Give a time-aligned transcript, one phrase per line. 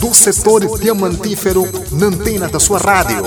[0.00, 3.22] do setor diamantífero na antena da sua rádio.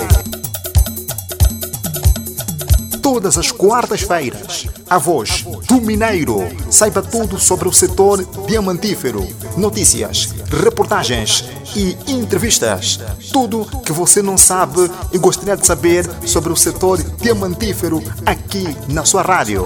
[3.00, 6.40] Todas as quartas-feiras, a voz do Mineiro.
[6.68, 9.24] Saiba tudo sobre o setor diamantífero.
[9.56, 11.44] Notícias, reportagens
[11.76, 12.98] e entrevistas.
[13.32, 19.04] Tudo que você não sabe e gostaria de saber sobre o setor diamantífero aqui na
[19.04, 19.64] sua rádio.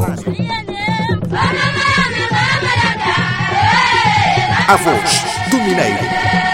[4.68, 6.47] A voz do Mineiro.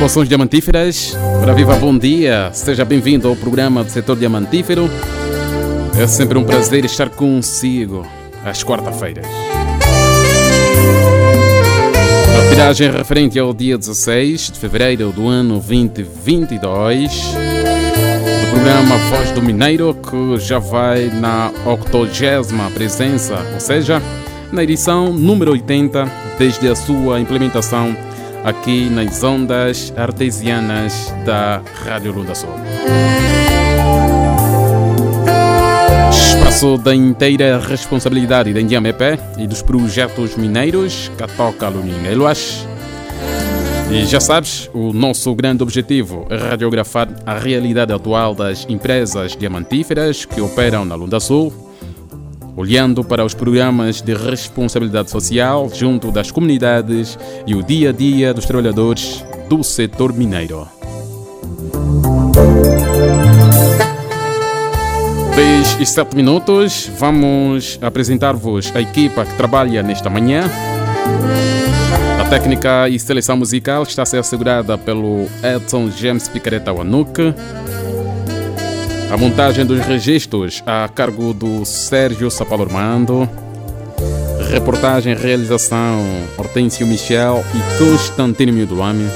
[0.00, 1.14] Soluções Diamantíferas.
[1.42, 2.50] Para Viva, bom dia.
[2.54, 4.88] Seja bem-vindo ao programa do setor diamantífero.
[5.94, 8.06] É sempre um prazer estar consigo
[8.42, 9.26] às quarta-feiras.
[12.34, 17.34] A tiragem referente ao dia 16 de fevereiro do ano 2022
[18.40, 24.00] do programa Voz do Mineiro, que já vai na 80 presença, ou seja,
[24.50, 27.94] na edição número 80, desde a sua implementação
[28.44, 32.50] aqui nas ondas artesianas da Rádio Lunda Sul.
[36.10, 42.66] Espaço da inteira responsabilidade da Indiamep e dos projetos mineiros Catoca Luninga Eluas.
[43.90, 50.24] E já sabes, o nosso grande objetivo é radiografar a realidade atual das empresas diamantíferas
[50.24, 51.69] que operam na Lunda Sul
[52.60, 58.34] olhando para os programas de responsabilidade social junto das comunidades e o dia a dia
[58.34, 60.68] dos trabalhadores do setor mineiro.
[65.34, 70.44] 10 e 7 minutos, vamos apresentar-vos a equipa que trabalha nesta manhã.
[72.20, 77.34] A técnica e seleção musical está a ser assegurada pelo Edson James Picareta Wanuke.
[79.10, 83.28] A montagem dos registros a cargo do Sérgio Sapalormando.
[84.52, 86.00] Reportagem realização
[86.38, 89.08] Hortêncio Michel e Constantino Miudulame.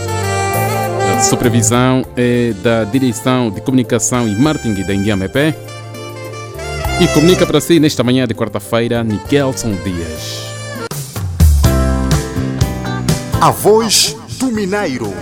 [1.16, 5.54] A supervisão é da Direção de Comunicação e Marketing da Indiamep.
[7.00, 10.42] E comunica para si nesta manhã de quarta-feira Nikelson Dias.
[13.40, 15.14] A voz do Mineiro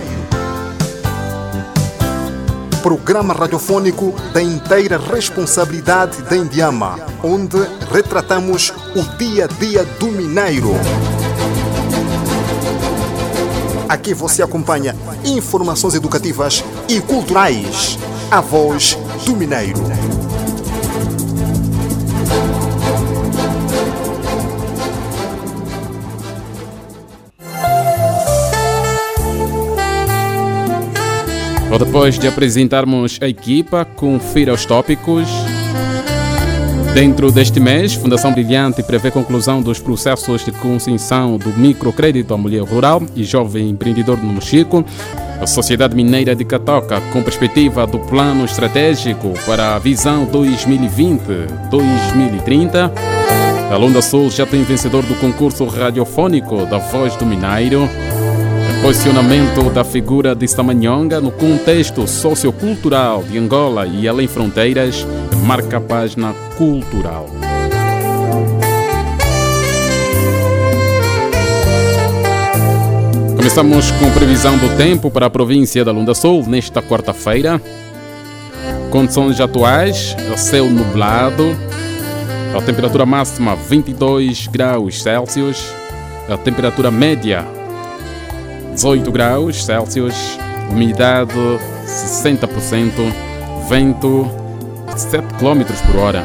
[2.83, 7.57] programa radiofônico da inteira responsabilidade da Indiama, onde
[7.89, 10.71] retratamos o dia a dia do mineiro.
[13.87, 17.97] Aqui você acompanha informações educativas e culturais.
[18.29, 19.79] A voz do mineiro.
[31.79, 35.27] Depois de apresentarmos a equipa, confira os tópicos.
[36.93, 42.61] Dentro deste mês, Fundação Brilhante prevê conclusão dos processos de concessão do microcrédito à mulher
[42.61, 44.85] rural e jovem empreendedor no Mochico.
[45.41, 52.91] A Sociedade Mineira de Catoca, com perspectiva do Plano Estratégico para a Visão 2020-2030.
[53.71, 57.89] A Lunda Sul já tem vencedor do concurso radiofônico da Voz do Mineiro.
[58.83, 65.07] Posicionamento da figura de Samanhonga no contexto sociocultural de Angola e além fronteiras
[65.45, 67.27] marca a página cultural.
[73.37, 77.61] Começamos com previsão do tempo para a província da Lunda Sul nesta quarta-feira.
[78.91, 81.55] Condições atuais: céu nublado,
[82.53, 85.73] a temperatura máxima 22 graus Celsius,
[86.29, 87.62] a temperatura média
[88.73, 90.15] 18 graus Celsius,
[90.71, 91.31] umidade
[91.85, 92.91] 60%,
[93.69, 94.27] vento
[94.97, 96.23] 7 km por hora.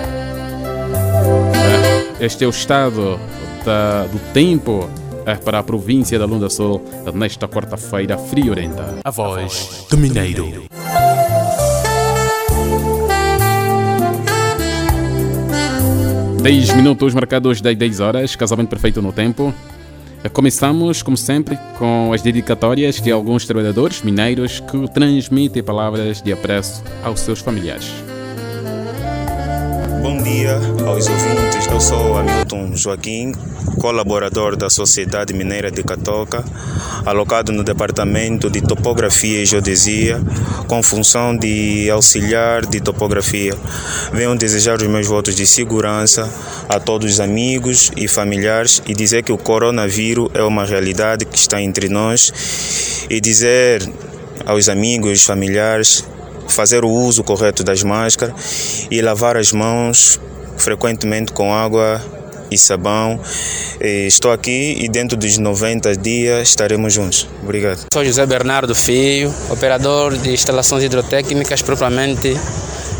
[2.18, 3.20] Este é o estado
[3.64, 4.88] da, do tempo
[5.26, 8.96] é para a província da Lunda Sul nesta quarta-feira friorenta.
[9.04, 10.64] A voz do Mineiro.
[16.42, 19.52] Dez minutos marcados das 10 horas, casamento perfeito no tempo.
[20.32, 26.82] Começamos, como sempre, com as dedicatórias de alguns trabalhadores mineiros que transmitem palavras de apreço
[27.04, 28.07] aos seus familiares.
[30.00, 30.54] Bom dia
[30.86, 31.66] aos ouvintes.
[31.66, 33.32] Eu sou Hamilton Joaquim,
[33.80, 36.44] colaborador da Sociedade Mineira de Catoca,
[37.04, 40.20] alocado no Departamento de Topografia e Geodesia,
[40.66, 43.54] com função de auxiliar de topografia.
[44.12, 46.32] Venho desejar os meus votos de segurança
[46.68, 51.36] a todos os amigos e familiares e dizer que o coronavírus é uma realidade que
[51.36, 53.88] está entre nós e dizer
[54.46, 56.04] aos amigos e familiares
[56.48, 60.20] fazer o uso correto das máscaras e lavar as mãos
[60.56, 62.02] frequentemente com água
[62.50, 63.20] e sabão.
[63.80, 67.28] Estou aqui e dentro dos 90 dias estaremos juntos.
[67.42, 67.86] Obrigado.
[67.92, 72.36] Sou José Bernardo Fio, operador de instalações hidrotécnicas, propriamente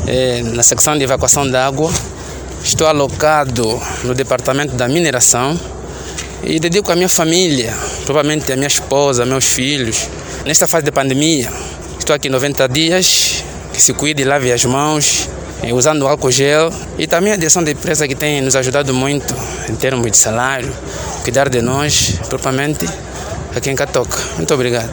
[0.06, 1.90] eh, na secção de evacuação de água.
[2.62, 5.58] Estou alocado no departamento da mineração
[6.42, 7.74] e dedico a minha família,
[8.04, 10.08] propriamente a minha esposa, meus filhos.
[10.44, 11.50] Nesta fase de pandemia,
[12.08, 15.28] estou aqui 90 dias, que se cuide, lave as mãos,
[15.62, 19.34] eh, usando álcool gel e também a direção da empresa que tem nos ajudado muito
[19.68, 20.72] em termos de salário,
[21.22, 22.88] cuidar de nós, propriamente
[23.54, 24.16] aqui em Catoca.
[24.38, 24.90] Muito obrigado.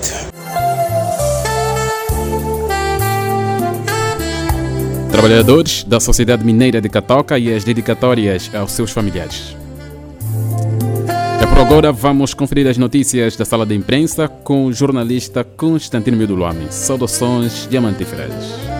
[5.09, 9.55] Trabalhadores da Sociedade Mineira de Catoca e as dedicatórias aos seus familiares.
[11.55, 16.67] Por agora vamos conferir as notícias da sala de imprensa com o jornalista Constantino Medulame.
[16.69, 18.74] Saudações diamantíferas.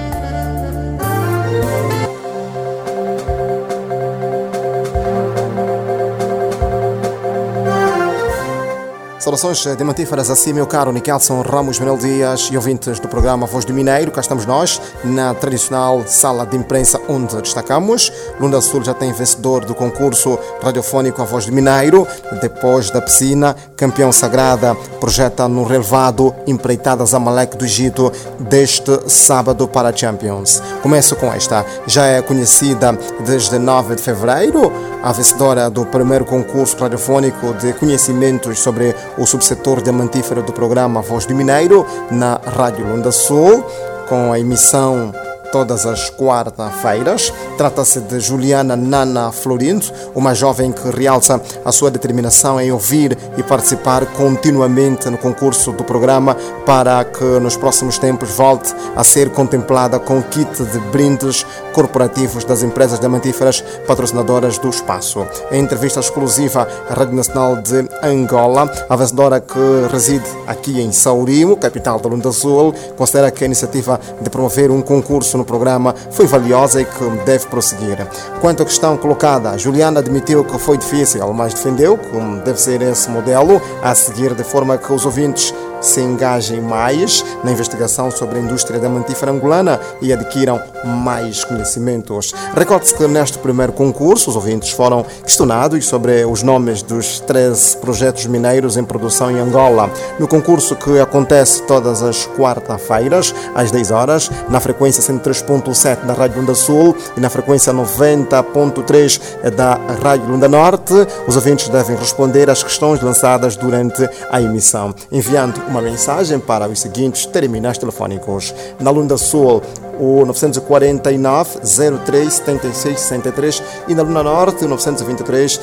[9.26, 13.74] Saudações demantíferas assim, meu caro Nikelson Ramos Manuel Dias e ouvintes do programa Voz do
[13.74, 14.12] Mineiro.
[14.12, 18.14] Cá estamos nós, na tradicional sala de imprensa onde destacamos.
[18.40, 22.08] Lunda Sul já tem vencedor do concurso radiofónico A Voz do Mineiro.
[22.40, 29.90] Depois da piscina, campeão sagrada, projeta no relevado Empreitadas Amalek do Egito deste sábado para
[29.90, 30.62] a Champions.
[30.84, 31.66] Começo com esta.
[31.88, 32.96] Já é conhecida
[33.26, 34.72] desde 9 de fevereiro,
[35.02, 41.26] a vencedora do primeiro concurso radiofónico de conhecimentos sobre o subsetor diamantífero do programa Voz
[41.26, 43.64] do Mineiro, na Rádio Lunda Sul,
[44.08, 45.14] com a emissão
[45.56, 47.32] todas as quarta-feiras.
[47.58, 53.42] Trata-se de Juliana Nana Florindo, uma jovem que realça a sua determinação em ouvir e
[53.42, 56.36] participar continuamente no concurso do programa
[56.66, 62.62] para que nos próximos tempos volte a ser contemplada com kit de brindes corporativos das
[62.62, 65.26] empresas diamantíferas patrocinadoras do espaço.
[65.54, 71.56] Em entrevista exclusiva à Rádio Nacional de Angola, a vencedora que reside aqui em Saurimo,
[71.56, 76.26] capital da Lunda Azul, considera que a iniciativa de promover um concurso no programa foi
[76.28, 77.98] valiosa e que deve prosseguir.
[78.42, 83.10] Quanto à questão colocada, Juliana admitiu que foi difícil, mas defendeu que deve ser esse
[83.10, 88.42] modelo a seguir, de forma que os ouvintes se engajem mais na investigação sobre a
[88.42, 92.34] indústria diamantífera angolana e adquiram mais conhecimentos.
[92.56, 98.26] Recorde-se que neste primeiro concurso os ouvintes foram questionados sobre os nomes dos 13 projetos
[98.26, 99.90] mineiros em produção em Angola.
[100.20, 106.40] No concurso que acontece todas as quarta-feiras, às 10 horas, na frequência 103.7 da Rádio
[106.40, 110.94] Lunda Sul e na frequência 90.3 da Rádio Lunda Norte,
[111.28, 116.80] os ouvintes devem responder às questões lançadas durante a emissão, enviando uma mensagem para os
[116.80, 118.54] seguintes terminais telefónicos.
[118.80, 119.62] Na Lunda Sul,
[120.00, 121.60] o 949
[122.06, 125.60] 03 76 63 e na Luna Norte, o 923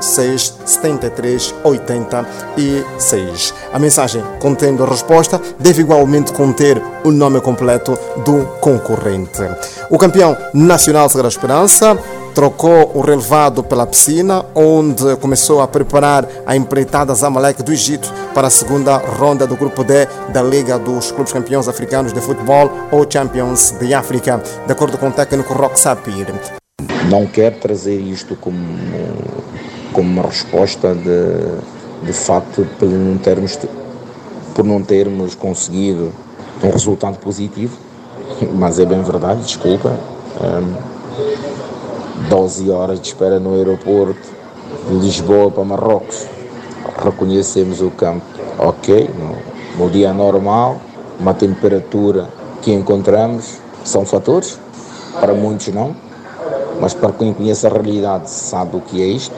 [0.00, 3.54] 06 73 86.
[3.72, 9.42] A mensagem contendo a resposta deve igualmente conter o nome completo do concorrente.
[9.90, 11.98] O campeão nacional Sagrada Esperança
[12.34, 18.48] trocou o relevado pela piscina, onde começou a preparar a empreitada Zamalek do Egito para
[18.48, 23.06] a segunda ronda do grupo D da Liga dos Clubes Campeões Africanos de Futebol ou
[23.08, 26.26] Champions de África, de acordo com o técnico Roque Sapir.
[27.08, 28.58] Não quero trazer isto como,
[29.92, 33.58] como uma resposta de, de facto por não termos,
[34.54, 36.12] por não termos conseguido
[36.62, 37.76] um resultado positivo,
[38.54, 39.94] mas é bem verdade, desculpa.
[40.40, 40.92] Um,
[42.32, 44.26] 12 horas de espera no aeroporto
[44.88, 46.26] de Lisboa para Marrocos.
[47.04, 48.24] Reconhecemos o campo,
[48.58, 50.80] ok, no, no dia normal,
[51.20, 52.30] uma temperatura
[52.62, 54.58] que encontramos, são fatores,
[55.20, 55.94] para muitos não,
[56.80, 59.36] mas para quem conhece a realidade sabe o que é isto.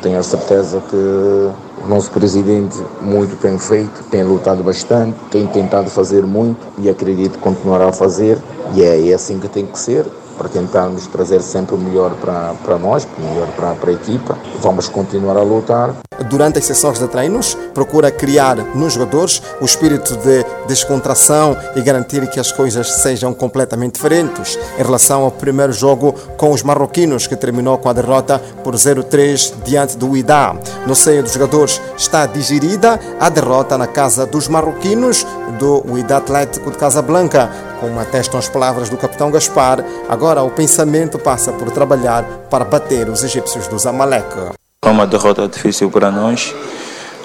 [0.00, 5.90] Tenho a certeza que o nosso presidente muito tem feito, tem lutado bastante, tem tentado
[5.90, 8.38] fazer muito e acredito que continuará a fazer.
[8.76, 10.06] E é assim que tem que ser
[10.38, 14.38] para tentarmos trazer sempre o melhor para, para nós, o melhor para, para a equipa.
[14.60, 15.94] Vamos continuar a lutar.
[16.30, 22.28] Durante as sessões de treinos, procura criar nos jogadores o espírito de descontração e garantir
[22.28, 27.36] que as coisas sejam completamente diferentes em relação ao primeiro jogo com os marroquinos, que
[27.36, 30.56] terminou com a derrota por 0-3 diante do IDA.
[30.86, 35.24] No seio dos jogadores está digerida a derrota na casa dos marroquinos
[35.58, 37.67] do IDA Atlético de Casablanca.
[37.80, 43.08] Como atestam as palavras do capitão Gaspar, agora o pensamento passa por trabalhar para bater
[43.08, 44.52] os egípcios do Zamalek.
[44.84, 46.54] É uma derrota difícil para nós,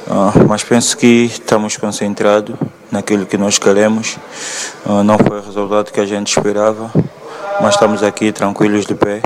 [0.10, 2.56] ah, mas penso que estamos concentrados
[2.92, 4.18] naquilo que nós queremos.
[4.86, 6.92] Ah, não foi o resultado que a gente esperava,
[7.62, 9.22] mas estamos aqui tranquilos de pé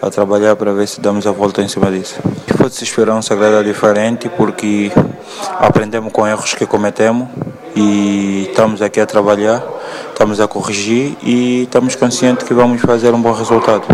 [0.00, 2.16] a trabalhar para ver se damos a volta em cima disso.
[2.56, 4.90] Pode-se esperar um sagrado diferente porque
[5.58, 7.28] aprendemos com erros que cometemos
[7.74, 9.62] e estamos aqui a trabalhar,
[10.08, 13.84] estamos a corrigir e estamos conscientes que vamos fazer um bom resultado.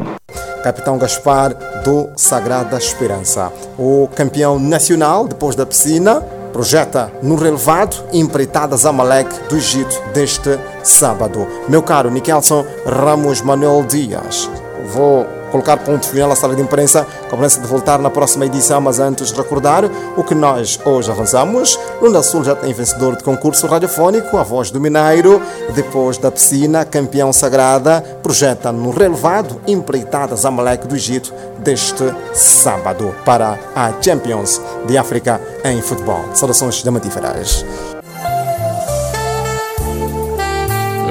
[0.63, 3.53] Capitão Gaspar do Sagrada Esperança.
[3.79, 6.21] O campeão nacional, depois da piscina,
[6.53, 11.47] projeta no relevado empreitadas Amalek do Egito deste sábado.
[11.69, 14.51] Meu caro Nikelson Ramos Manuel Dias,
[14.87, 15.27] vou
[15.57, 18.99] colocar ponto final à sala de imprensa, com a de voltar na próxima edição, mas
[18.99, 19.85] antes recordar
[20.17, 24.71] o que nós hoje avançamos, Lunda Sul já tem vencedor de concurso radiofónico, a voz
[24.71, 25.41] do Mineiro,
[25.75, 33.59] depois da piscina, campeão sagrada, projeta no relevado empreitadas Amalek do Egito deste sábado para
[33.75, 36.23] a Champions de África em futebol.
[36.35, 37.65] Saudações diamantíferas.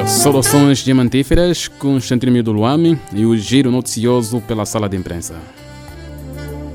[0.08, 5.36] Soluções diamantíferas, Constantino do Luame e o giro noticioso pela sala de imprensa.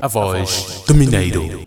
[0.01, 1.61] A voz do Mineiro.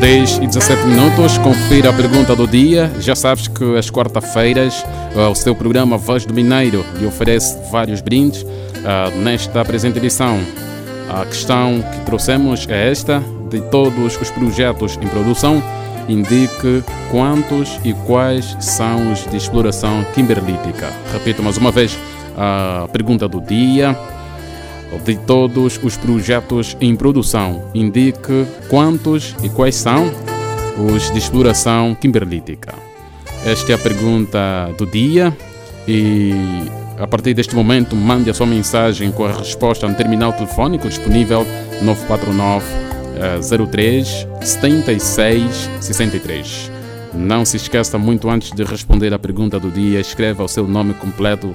[0.00, 2.90] Dez e 17 minutos, confira a pergunta do dia.
[3.00, 4.84] Já sabes que às quarta-feiras
[5.30, 8.44] o seu programa Voz do Mineiro lhe oferece vários brindes.
[9.22, 10.40] Nesta presente edição,
[11.08, 15.62] a questão que trouxemos é esta: de todos os projetos em produção,
[16.08, 20.90] indique quantos e quais são os de exploração kimberlítica.
[21.12, 21.98] Repito mais uma vez
[22.36, 23.96] a pergunta do dia.
[25.04, 30.10] De todos os projetos em produção, indique quantos e quais são
[30.76, 32.74] os de exploração kimberlítica.
[33.44, 35.36] Esta é a pergunta do dia
[35.86, 36.32] e
[36.98, 41.46] a partir deste momento mande a sua mensagem com a resposta no terminal telefónico disponível
[41.82, 42.89] 949
[43.42, 46.70] 03 76 63.
[47.12, 50.94] Não se esqueça muito antes de responder à pergunta do dia, escreva o seu nome
[50.94, 51.54] completo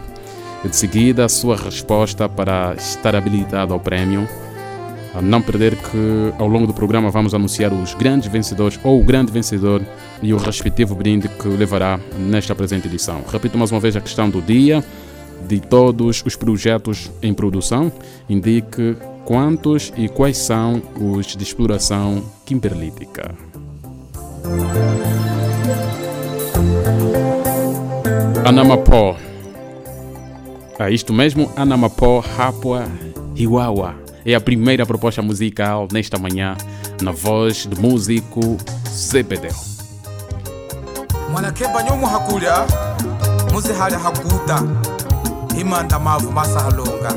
[0.63, 4.27] e de seguida a sua resposta para estar habilitado ao prémio.
[5.13, 9.03] A não perder que ao longo do programa vamos anunciar os grandes vencedores ou o
[9.03, 9.81] grande vencedor
[10.21, 13.23] e o respectivo brinde que levará nesta presente edição.
[13.31, 14.83] Repito mais uma vez a questão do dia.
[15.47, 17.91] De todos os projetos em produção,
[18.27, 23.33] indique quantos e quais são os de exploração kimberlítica.
[28.45, 29.15] Anamapó.
[30.79, 32.83] É isto mesmo, Anamapó Rapua
[33.35, 33.95] Hiwawa.
[34.25, 36.55] É a primeira proposta musical nesta manhã,
[37.01, 38.57] na voz do músico
[38.89, 39.51] Zebedeu.
[41.31, 42.65] mwanakeba nyomu hakulya
[43.53, 44.63] muzihali hakuta
[45.55, 47.13] himanda mavu masahalonga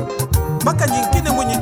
[0.61, 1.08] mpaka nyingine mwenye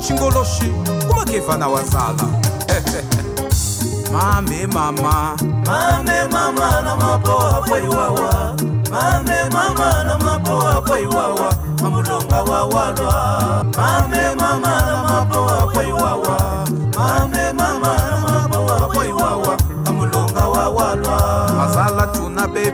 [0.07, 0.71] chingoloshi
[1.07, 2.23] kumakeva na wazala.
[4.13, 5.35] Mame mama.
[5.65, 8.55] Mame mama na mapoa paiwawa
[8.91, 18.16] mame mama na mapoa paiwawa mamulonga wawalwa mame mama na mapoa paiwawa mame mama na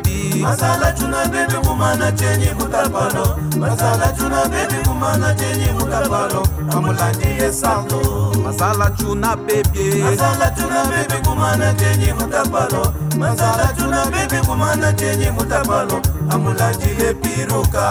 [0.04, 8.34] bedi masala tuna bebe kumana chenye kutapalo masala tuna bebe kumana chenye kutapalo amulandi yesalo
[8.44, 16.02] masala tuna bebe masala tuna bebe kumana chenye kutapalo masala tuna bebe kumana chenye kutapalo
[16.30, 17.84] amulandi lepiruka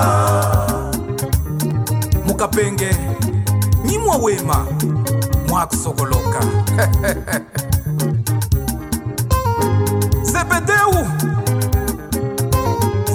[2.26, 2.96] mukapenge
[3.84, 4.66] nyimwa wema.
[5.48, 6.40] Mwakusokoloka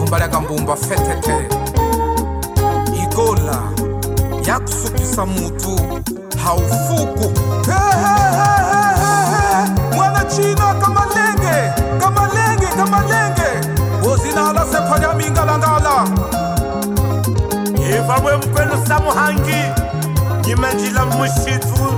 [0.08, 1.48] mbumba lakambumba fetete.
[3.04, 3.62] Igola
[4.48, 5.80] yakusukisa mutu
[6.44, 7.32] haufuku.
[9.96, 13.50] Mwana chino kamalenge kamalenge kamalenge
[14.10, 16.08] wozinala sephanyaminggalangala
[17.94, 19.64] eva bwe mkwenu samuhangi
[20.46, 21.94] nyimanjila mushitsu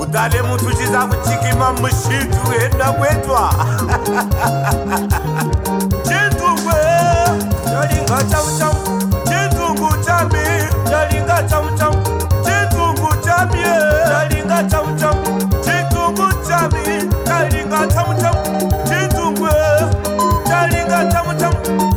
[0.00, 3.54] udale mutu chiza kuchikima mushitu henda kwetwa
[7.82, 8.74] ndolinga chauchau
[9.24, 10.38] chidhungu chami
[10.86, 11.94] ndolinga chauchau
[12.44, 13.60] chidhungu chami
[14.06, 15.16] ndolinga chauchau
[15.64, 18.36] chidhungu chami ndolinga chauchau
[18.88, 19.48] chidhungu
[20.46, 21.12] ndolinga eh.
[21.12, 21.91] chauchau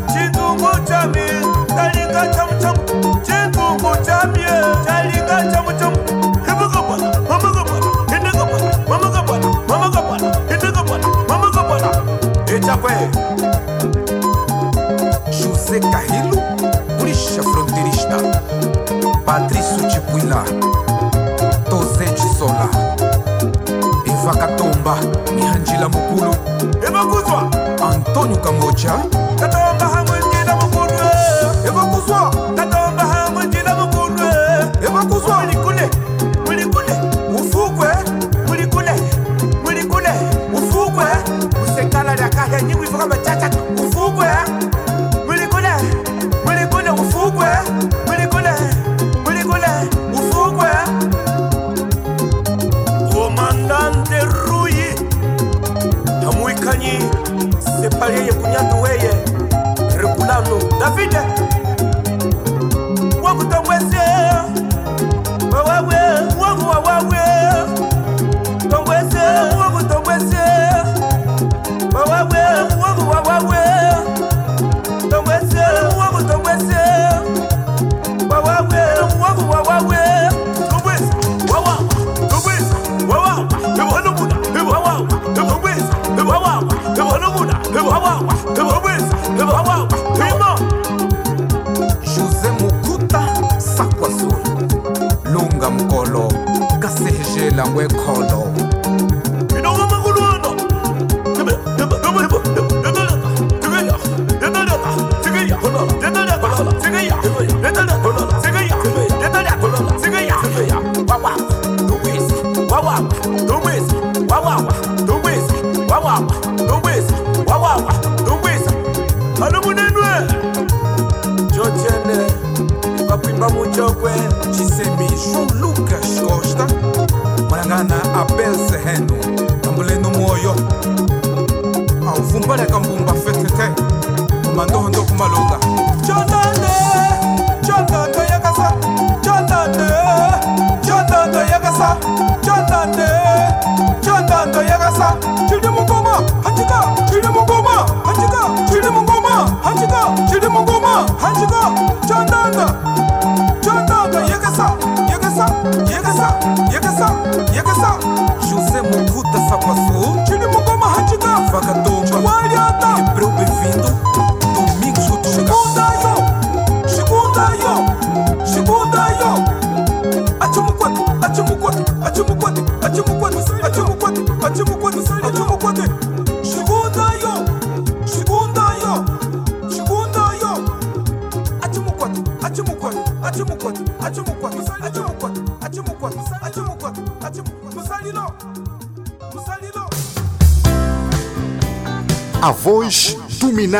[28.83, 29.14] Antônio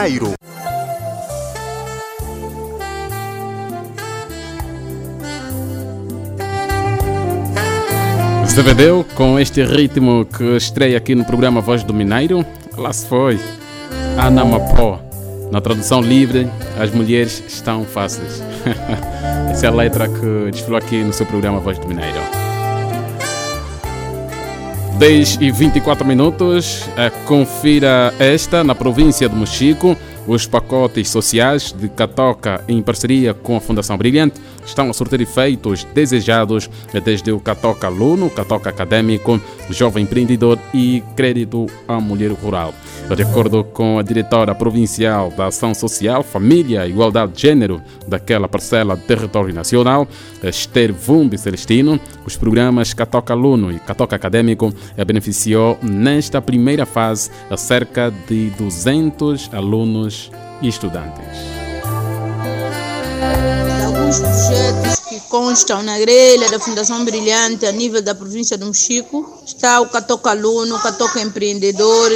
[0.05, 0.33] do Mineiro.
[8.47, 12.45] Zevedeu, com este ritmo que estreia aqui no programa Voz do Mineiro,
[12.77, 13.39] lá se foi.
[14.17, 15.01] Ana Mapó.
[15.51, 18.41] Na tradução livre, as mulheres estão fáceis.
[19.51, 22.44] Essa é a letra que desfilou aqui no seu programa Voz do Mineiro.
[24.97, 26.87] 10 e 24 minutos.
[26.97, 29.97] Eh, Confira esta na província de Mochico.
[30.25, 35.83] Os pacotes sociais de Catoca, em parceria com a Fundação Brilhante, estão a surtir efeitos
[35.93, 36.69] desejados
[37.03, 42.73] desde o Catoca Aluno, Catoca Acadêmico, Jovem Empreendedor e Crédito à Mulher Rural.
[43.15, 48.47] De acordo com a diretora provincial da Ação Social, Família e Igualdade de Gênero daquela
[48.47, 50.07] parcela do território nacional,
[50.43, 57.29] Esther Vumbi Celestino, os programas Catoca Aluno e Catoca Acadêmico eh, beneficiou nesta primeira fase
[57.57, 61.64] cerca de 200 alunos e estudantes.
[64.05, 69.41] Alguns projetos que constam na grelha da Fundação Brilhante a nível da província do Mochico.
[69.45, 72.11] Está o Catoca Aluno, Catoca Empreendedor,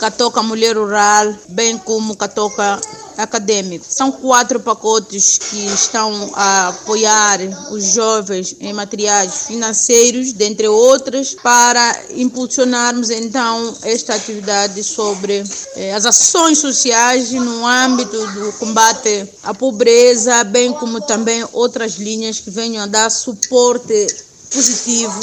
[0.00, 2.78] Catoca Mulher Rural, bem como Catoca
[3.18, 3.84] acadêmico.
[3.88, 7.40] São quatro pacotes que estão a apoiar
[7.72, 15.42] os jovens em materiais financeiros, dentre outras, para impulsionarmos então esta atividade sobre
[15.74, 22.38] eh, as ações sociais no âmbito do combate à pobreza, bem como também outras linhas
[22.38, 25.20] que venham a dar suporte positivo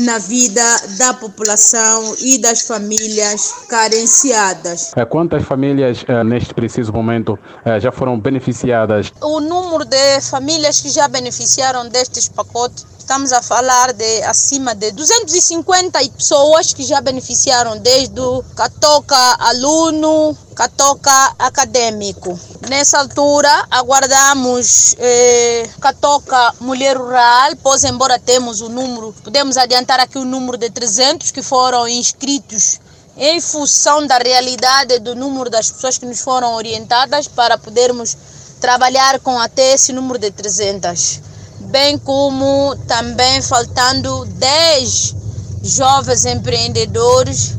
[0.00, 0.62] na vida
[0.98, 4.92] da população e das famílias carenciadas.
[4.96, 9.12] Eh, Quantas famílias eh, neste preciso momento eh, já foram beneficiadas?
[9.20, 14.92] O número de famílias que já beneficiaram destes pacotes, estamos a falar de acima de
[14.92, 22.38] 250 pessoas que já beneficiaram desde o Catoca aluno, Catoca acadêmico.
[22.68, 30.18] Nessa altura, aguardamos eh, Catoca mulher rural, pois embora temos o número, podemos adiantar aqui
[30.18, 32.78] o número de 300 que foram inscritos
[33.16, 38.14] em função da realidade do número das pessoas que nos foram orientadas para podermos
[38.60, 41.27] trabalhar com até esse número de 300.
[41.70, 45.14] Bem como também faltando 10
[45.62, 47.58] jovens empreendedores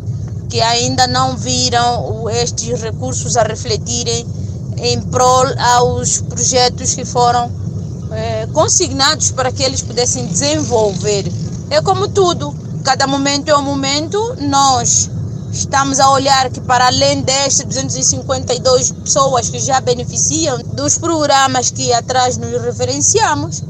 [0.49, 4.25] que ainda não viram estes recursos a refletirem
[4.77, 5.45] em prol
[5.75, 7.51] aos projetos que foram
[8.11, 11.31] eh, consignados para que eles pudessem desenvolver.
[11.69, 15.07] É como tudo, cada momento é um momento, nós
[15.51, 21.93] estamos a olhar que para além destas 252 pessoas que já beneficiam dos programas que
[21.93, 23.63] atrás nos referenciamos,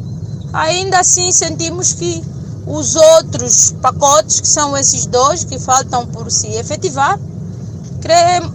[0.54, 2.24] ainda assim sentimos que
[2.66, 7.20] os outros pacotes, que são esses dois que faltam por se efetivar,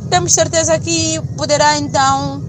[0.08, 2.42] temos certeza que poderá então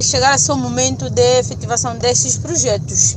[0.00, 3.16] chegar a seu momento de efetivação desses projetos.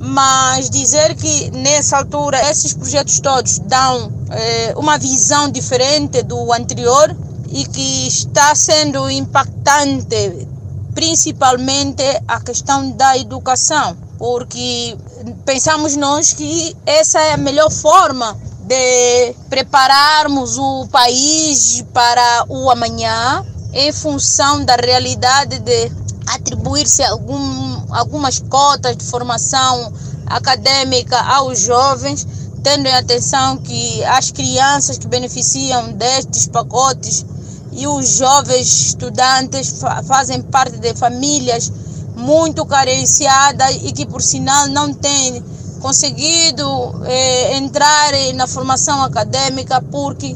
[0.00, 7.16] Mas dizer que nessa altura esses projetos todos dão eh, uma visão diferente do anterior
[7.50, 10.46] e que está sendo impactante
[10.94, 14.96] principalmente a questão da educação, porque
[15.44, 23.44] pensamos nós que essa é a melhor forma de prepararmos o país para o amanhã
[23.72, 25.92] em função da realidade de
[26.26, 29.92] atribuir-se algum, algumas cotas de formação
[30.26, 32.26] acadêmica aos jovens,
[32.62, 37.24] tendo em atenção que as crianças que beneficiam destes pacotes
[37.72, 41.72] e os jovens estudantes fa- fazem parte de famílias
[42.18, 45.42] muito carenciadas e que, por sinal, não têm
[45.80, 46.66] conseguido
[47.06, 50.34] eh, entrar na formação acadêmica porque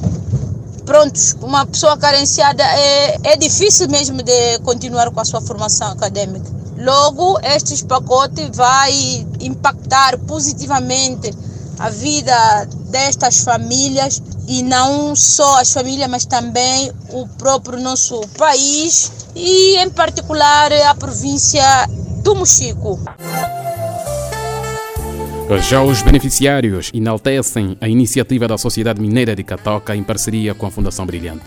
[0.85, 6.47] prontos, uma pessoa carenciada é, é difícil mesmo de continuar com a sua formação acadêmica.
[6.77, 11.33] Logo, estes pacotes vai impactar positivamente
[11.79, 19.11] a vida destas famílias e não só as famílias, mas também o próprio nosso país
[19.35, 21.63] e em particular a província
[22.23, 22.99] do Mochico.
[25.61, 30.71] Já os beneficiários enaltecem a iniciativa da Sociedade Mineira de Catoca em parceria com a
[30.71, 31.45] Fundação Brilhante.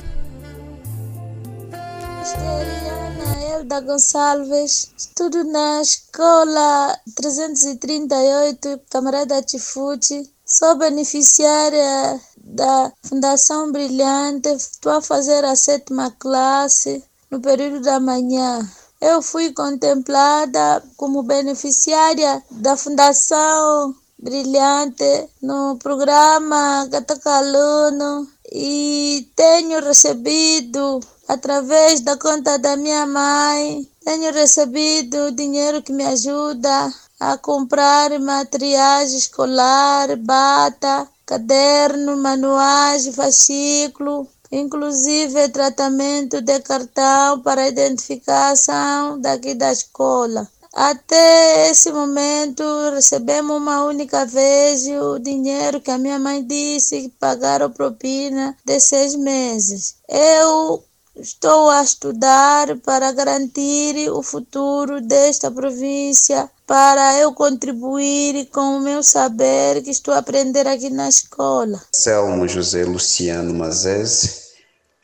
[2.38, 10.30] Ana Elda Gonçalves, estudo na escola 338, camarada Tifuti.
[10.46, 14.50] Sou beneficiária da Fundação Brilhante.
[14.50, 17.04] Estou a fazer a sétima classe
[17.36, 18.66] no período da manhã.
[19.02, 31.02] Eu fui contemplada como beneficiária da Fundação Brilhante no programa Catoca Aluno e tenho recebido
[31.28, 39.14] através da conta da minha mãe, tenho recebido dinheiro que me ajuda a comprar materiais
[39.14, 50.50] escolar, bata, caderno, manuais, fascículo, inclusive tratamento de cartão para identificação daqui da escola.
[50.74, 52.64] Até esse momento
[52.94, 58.80] recebemos uma única vez o dinheiro que a minha mãe disse que pagaram propina de
[58.80, 59.96] seis meses.
[60.10, 60.84] Eu
[61.16, 69.02] estou a estudar para garantir o futuro desta província, para eu contribuir com o meu
[69.02, 71.82] saber que estou a aprender aqui na escola.
[71.94, 74.45] Selmo José Luciano Mazese,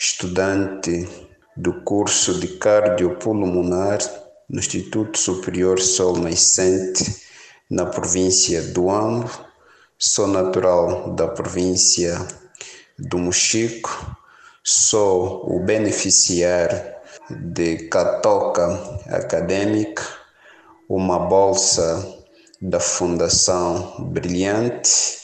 [0.01, 1.07] estudante
[1.55, 3.99] do curso de cardiopulmonar
[4.49, 7.21] no Instituto Superior Sol Nascente,
[7.69, 9.29] na província do Ambo.
[9.99, 12.17] Sou natural da província
[12.97, 14.17] do Mochico.
[14.63, 16.81] Sou o beneficiário
[17.29, 18.67] de Catoca
[19.05, 20.03] Acadêmica,
[20.89, 22.17] uma bolsa
[22.59, 25.19] da Fundação Brilhante,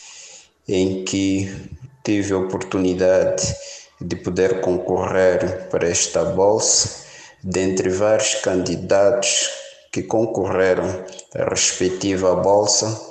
[0.68, 1.68] em que
[2.04, 3.56] tive a oportunidade
[4.00, 7.06] de poder concorrer para esta bolsa
[7.44, 9.50] dentre vários candidatos
[9.92, 10.88] que concorreram
[11.36, 13.02] à respectiva bolsa,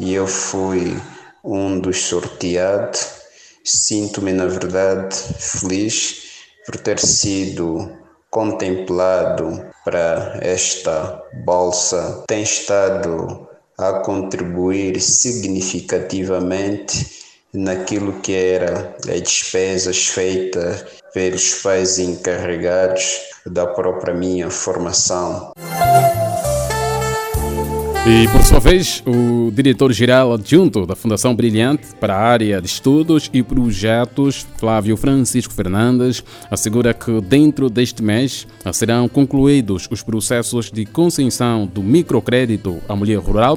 [0.00, 1.00] e eu fui
[1.44, 3.06] um dos sorteados.
[3.64, 6.22] Sinto-me, na verdade, feliz
[6.66, 7.96] por ter sido
[8.30, 12.24] contemplado para esta bolsa.
[12.26, 13.46] Tem estado
[13.78, 17.21] a contribuir significativamente
[17.54, 25.52] naquilo que era as despesas feitas pelos pais encarregados da própria minha formação.
[28.04, 33.30] E, por sua vez, o diretor-geral adjunto da Fundação Brilhante para a área de estudos
[33.32, 40.84] e projetos, Flávio Francisco Fernandes, assegura que dentro deste mês serão concluídos os processos de
[40.84, 43.56] concessão do microcrédito à mulher rural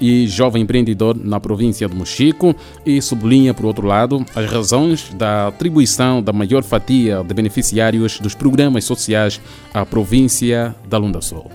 [0.00, 2.52] e jovem empreendedor na província de Mochico
[2.84, 8.34] e sublinha, por outro lado, as razões da atribuição da maior fatia de beneficiários dos
[8.34, 9.40] programas sociais
[9.72, 11.48] à província da Lunda Sul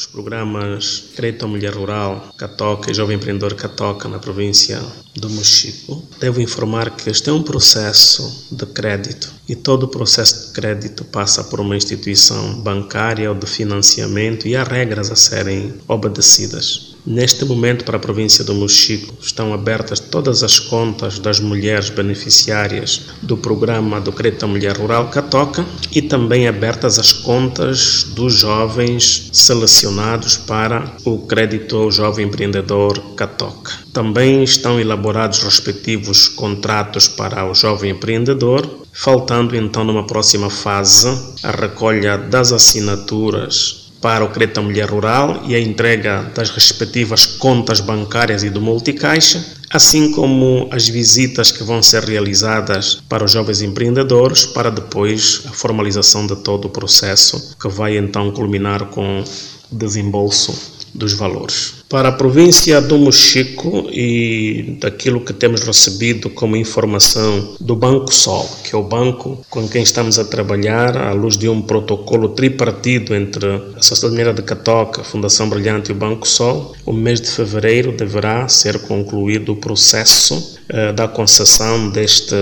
[0.00, 4.80] os programas Crédito à Mulher Rural, Catoca e Jovem Empreendedor Catoca na província
[5.14, 6.02] do Mochico.
[6.18, 11.04] Devo informar que este é um processo de crédito e todo o processo de crédito
[11.04, 16.89] passa por uma instituição bancária ou de financiamento e há regras a serem obedecidas.
[17.06, 23.06] Neste momento, para a província do Mochico, estão abertas todas as contas das mulheres beneficiárias
[23.22, 29.30] do programa do Crédito à Mulher Rural Catoca e também abertas as contas dos jovens
[29.32, 33.72] selecionados para o Crédito ao Jovem Empreendedor Catoca.
[33.92, 41.08] Também estão elaborados respectivos contratos para o jovem empreendedor, faltando então numa próxima fase
[41.42, 47.26] a recolha das assinaturas para o crédito à mulher rural e a entrega das respectivas
[47.26, 53.32] contas bancárias e do multicaixa, assim como as visitas que vão ser realizadas para os
[53.32, 59.20] jovens empreendedores, para depois a formalização de todo o processo, que vai então culminar com
[59.20, 61.80] o desembolso dos valores.
[61.88, 68.48] Para a província do Mochico e daquilo que temos recebido como informação do Banco Sol,
[68.64, 73.14] que é o banco com quem estamos a trabalhar à luz de um protocolo tripartido
[73.14, 77.20] entre a Sociedade Mineira de Catoca, a Fundação Brilhante e o Banco Sol, o mês
[77.20, 82.34] de fevereiro deverá ser concluído o processo eh, da concessão deste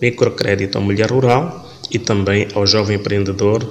[0.00, 3.66] microcrédito à mulher rural e também ao jovem empreendedor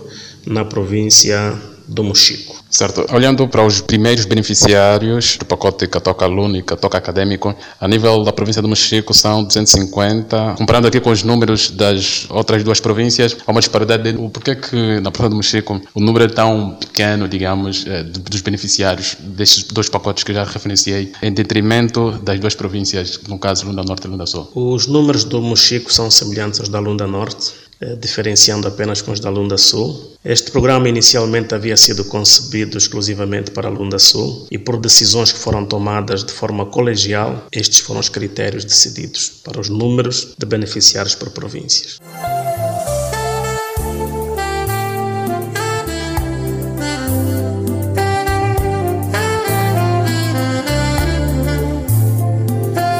[0.46, 1.54] na província
[1.88, 2.63] do Mochico.
[2.74, 3.06] Certo.
[3.14, 8.34] Olhando para os primeiros beneficiários do pacote Catoca Aluno e Catoca Acadêmico, a nível da
[8.34, 10.56] província do Mochico são 250.
[10.58, 14.14] Comparando aqui com os números das outras duas províncias, há uma disparidade.
[14.14, 18.42] Por que que na província do Mochico o número é tão pequeno, digamos, eh, dos
[18.42, 23.84] beneficiários destes dois pacotes que já referenciei, em detrimento das duas províncias, no caso Lunda
[23.84, 24.50] Norte e Lunda Sul?
[24.56, 27.63] Os números do Mochico são semelhantes aos da Lunda Norte
[28.00, 30.14] diferenciando apenas com os da Lunda Sul.
[30.24, 35.40] Este programa inicialmente havia sido concebido exclusivamente para a Lunda Sul e por decisões que
[35.40, 41.16] foram tomadas de forma colegial, estes foram os critérios decididos para os números de beneficiários
[41.16, 42.00] por províncias.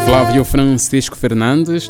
[0.06, 1.90] Flávio Francisco Fernandes,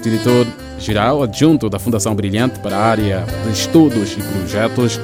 [0.84, 5.00] diretor-geral adjunto da Fundação Brilhante para a área de estudos e projetos.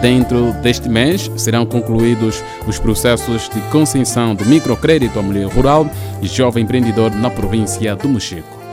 [0.00, 5.86] Dentro deste mês serão concluídos os processos de concessão do microcrédito à mulher rural
[6.22, 8.64] e jovem empreendedor na província do Mochico.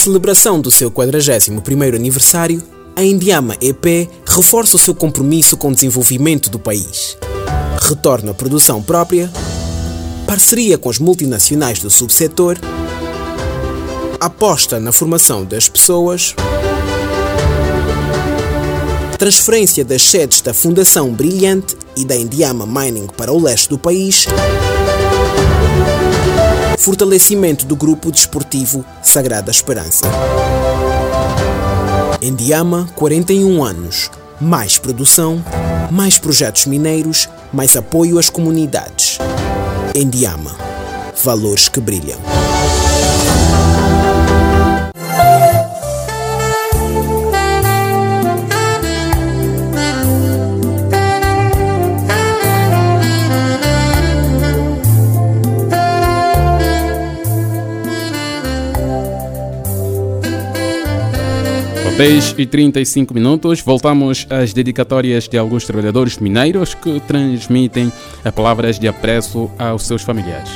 [0.00, 2.62] Celebração do seu 41º aniversário,
[2.96, 7.18] a Indiama EP reforça o seu compromisso com o desenvolvimento do país.
[7.82, 9.30] Retorna à produção própria,
[10.26, 12.56] parceria com as multinacionais do subsetor,
[14.18, 16.34] aposta na formação das pessoas,
[19.18, 24.24] transferência das sedes da Fundação Brilhante e da Indiama Mining para o leste do país
[26.80, 30.06] fortalecimento do grupo desportivo Sagrada Esperança.
[32.22, 34.10] Endiama, 41 anos.
[34.40, 35.44] Mais produção,
[35.90, 39.18] mais projetos mineiros, mais apoio às comunidades.
[39.94, 40.56] Endiama,
[41.22, 42.18] valores que brilham.
[62.00, 67.92] 10 e 35 minutos, voltamos às dedicatórias de alguns trabalhadores mineiros que transmitem
[68.34, 70.48] palavras de apreço aos seus familiares.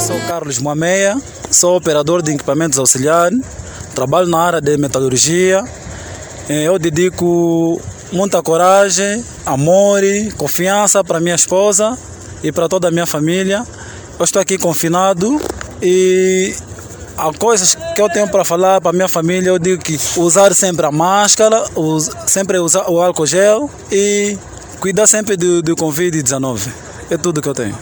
[0.00, 1.16] Sou Carlos Moameia,
[1.52, 3.38] sou operador de equipamentos auxiliares,
[3.94, 5.62] trabalho na área de metalurgia.
[6.48, 11.96] Eh, Eu dedico muita coragem, amor e confiança para minha esposa
[12.42, 13.64] e para toda a minha família.
[14.18, 15.40] Eu estou aqui confinado
[15.80, 16.56] e
[17.16, 19.48] há coisas que eu tenho para falar para minha família.
[19.48, 21.64] Eu digo que usar sempre a máscara,
[22.26, 24.36] sempre usar o álcool gel e
[24.80, 26.68] cuidar sempre do, do Covid-19.
[27.10, 27.76] É tudo que eu tenho.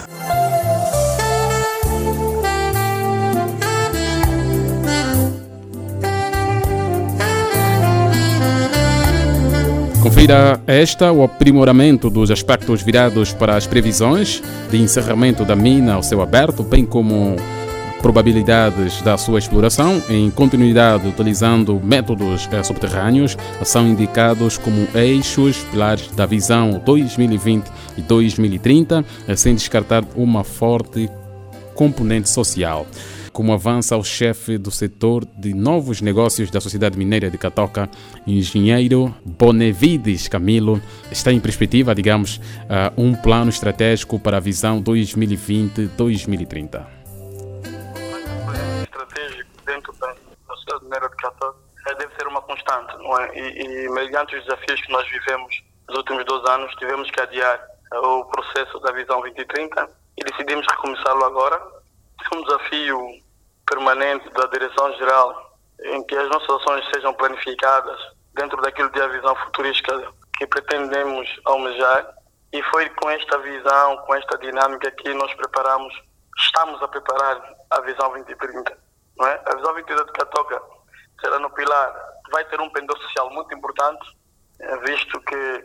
[10.02, 16.02] Confira esta o aprimoramento dos aspectos virados para as previsões de encerramento da mina ao
[16.02, 17.36] céu aberto, bem como
[18.04, 26.08] probabilidades da sua exploração em continuidade utilizando métodos eh, subterrâneos são indicados como eixos pilares
[26.08, 27.64] da visão 2020
[27.96, 31.08] e 2030, eh, sem descartar uma forte
[31.74, 32.86] componente social.
[33.32, 37.88] Como avança o chefe do setor de novos negócios da Sociedade Mineira de Catoca,
[38.26, 40.78] engenheiro Bonevides Camilo,
[41.10, 42.38] está em perspectiva, digamos,
[42.68, 47.03] ah, um plano estratégico para a visão 2020-2030.
[53.18, 53.38] É?
[53.38, 57.60] E, e mediante os desafios que nós vivemos nos últimos dois anos, tivemos que adiar
[57.92, 59.88] eh, o processo da visão 2030
[60.18, 61.60] e decidimos recomeçá-lo agora.
[62.32, 63.00] É um desafio
[63.66, 68.00] permanente da direção-geral em que as nossas ações sejam planificadas
[68.34, 72.14] dentro daquilo que é a visão futurística que pretendemos almejar
[72.52, 75.92] e foi com esta visão, com esta dinâmica que nós preparamos,
[76.38, 78.78] estamos a preparar a visão 2030.
[79.18, 79.42] Não é?
[79.46, 80.62] A visão 2030 de Catoca
[81.20, 81.94] será no pilar,
[82.30, 84.06] vai ter um pendor social muito importante,
[84.60, 85.64] eh, visto que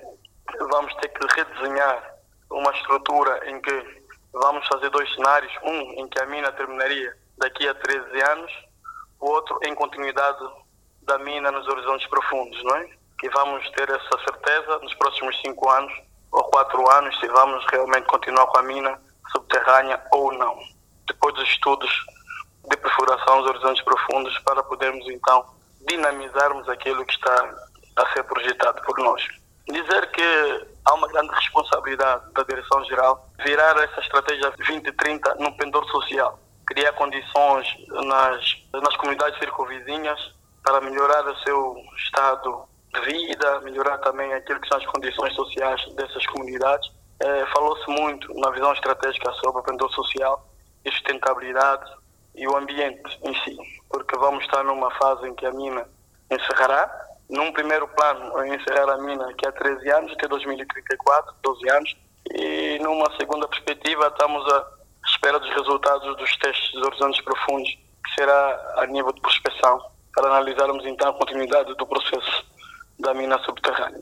[0.71, 2.15] vamos ter que redesenhar
[2.49, 7.67] uma estrutura em que vamos fazer dois cenários, um em que a mina terminaria daqui
[7.67, 8.51] a 13 anos,
[9.19, 10.39] o outro em continuidade
[11.03, 12.89] da mina nos horizontes profundos, não é?
[13.19, 15.91] Que vamos ter essa certeza nos próximos cinco anos
[16.31, 20.57] ou quatro anos se vamos realmente continuar com a mina subterrânea ou não.
[21.07, 21.91] Depois dos estudos
[22.67, 25.45] de perfuração dos horizontes profundos para podermos então
[25.87, 27.55] dinamizarmos aquilo que está
[27.95, 29.25] a ser projetado por nós.
[29.67, 36.39] Dizer que há uma grande responsabilidade da Direção-Geral virar essa estratégia 2030 no pendor social,
[36.65, 40.19] criar condições nas, nas comunidades circunvizinhas
[40.63, 45.81] para melhorar o seu estado de vida, melhorar também aquilo que são as condições sociais
[45.95, 46.89] dessas comunidades.
[47.21, 50.47] Eh, Falou-se muito na visão estratégica sobre o pendor social
[50.83, 51.91] e sustentabilidade
[52.35, 53.57] e o ambiente em si,
[53.89, 55.85] porque vamos estar numa fase em que a mina
[56.29, 57.07] encerrará.
[57.29, 61.95] Num primeiro plano, encerrar a mina que há 13 anos, até 2034, 12 anos,
[62.33, 64.67] e numa segunda perspectiva, estamos à
[65.05, 69.79] espera dos resultados dos testes dos horizontes profundos, que será a nível de prospecção,
[70.15, 72.45] para analisarmos então a continuidade do processo
[72.99, 74.01] da mina subterrânea.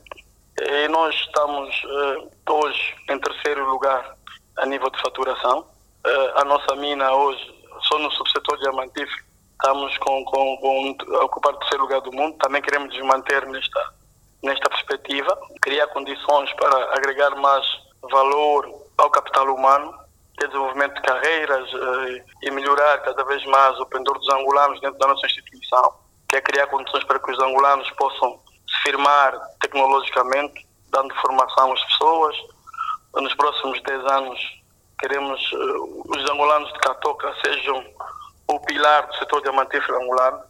[0.60, 4.16] E nós estamos eh, hoje em terceiro lugar
[4.56, 5.66] a nível de faturação.
[6.04, 11.52] Eh, a nossa mina hoje, só no subsetor diamantífero, estamos com, com, com a ocupar
[11.52, 12.36] o terceiro lugar do mundo.
[12.38, 13.94] Também queremos nos manter nesta,
[14.42, 17.66] nesta perspectiva, criar condições para agregar mais
[18.10, 19.92] valor ao capital humano,
[20.38, 24.98] ter desenvolvimento de carreiras eh, e melhorar cada vez mais o pendor dos angolanos dentro
[24.98, 25.94] da nossa instituição,
[26.28, 28.38] que é criar condições para que os angolanos possam
[28.68, 32.36] se firmar tecnologicamente, dando formação às pessoas.
[33.14, 34.40] Nos próximos 10 anos,
[34.98, 37.84] queremos eh, os angolanos de Catoca sejam
[38.48, 40.40] o pilar do setor diamantífero angolano,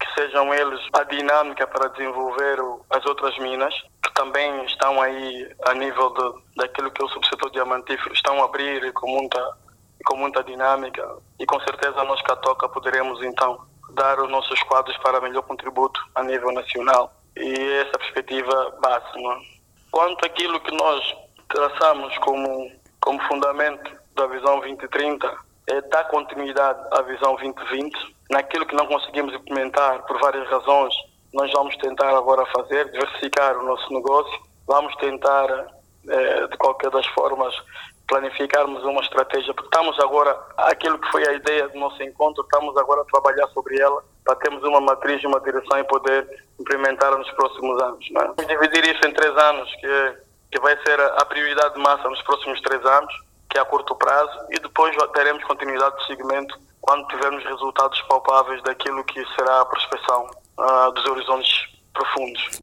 [0.00, 2.58] que sejam eles a dinâmica para desenvolver
[2.90, 7.50] as outras minas, que também estão aí a nível de, daquilo que é o subsetor
[7.50, 9.56] diamantífero, estão a abrir com muita,
[10.04, 11.04] com muita dinâmica
[11.38, 16.22] e com certeza nós Catoca poderemos então dar os nossos quadros para melhor contributo a
[16.22, 19.20] nível nacional e essa perspectiva base.
[19.20, 19.40] Não é?
[19.90, 21.16] Quanto àquilo que nós
[21.48, 25.36] traçamos como, como fundamento da visão 2030,
[25.68, 27.94] é dar continuidade à visão 2020.
[28.30, 30.94] Naquilo que não conseguimos implementar por várias razões,
[31.32, 34.40] nós vamos tentar agora fazer, diversificar o nosso negócio.
[34.66, 35.48] Vamos tentar,
[36.08, 37.54] eh, de qualquer das formas,
[38.08, 42.76] planificarmos uma estratégia, porque estamos agora, aquilo que foi a ideia do nosso encontro, estamos
[42.76, 46.26] agora a trabalhar sobre ela para termos uma matriz, uma direção e poder
[46.58, 48.06] implementar nos próximos anos.
[48.10, 48.24] Não é?
[48.28, 50.14] Vamos dividir isso em três anos, que,
[50.50, 53.12] que vai ser a prioridade de massa nos próximos três anos,
[53.50, 58.62] que é a curto prazo, e depois teremos continuidade de segmento quando tivermos resultados palpáveis
[58.62, 62.60] daquilo que será a prospecção uh, dos horizontes profundos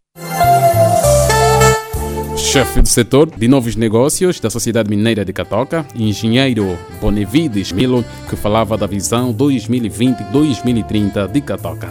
[2.56, 8.38] chefe do setor de novos negócios da Sociedade Mineira de Catoca, engenheiro Bonevides Milo, que
[8.38, 11.90] falava da visão 2020-2030 de Catoca.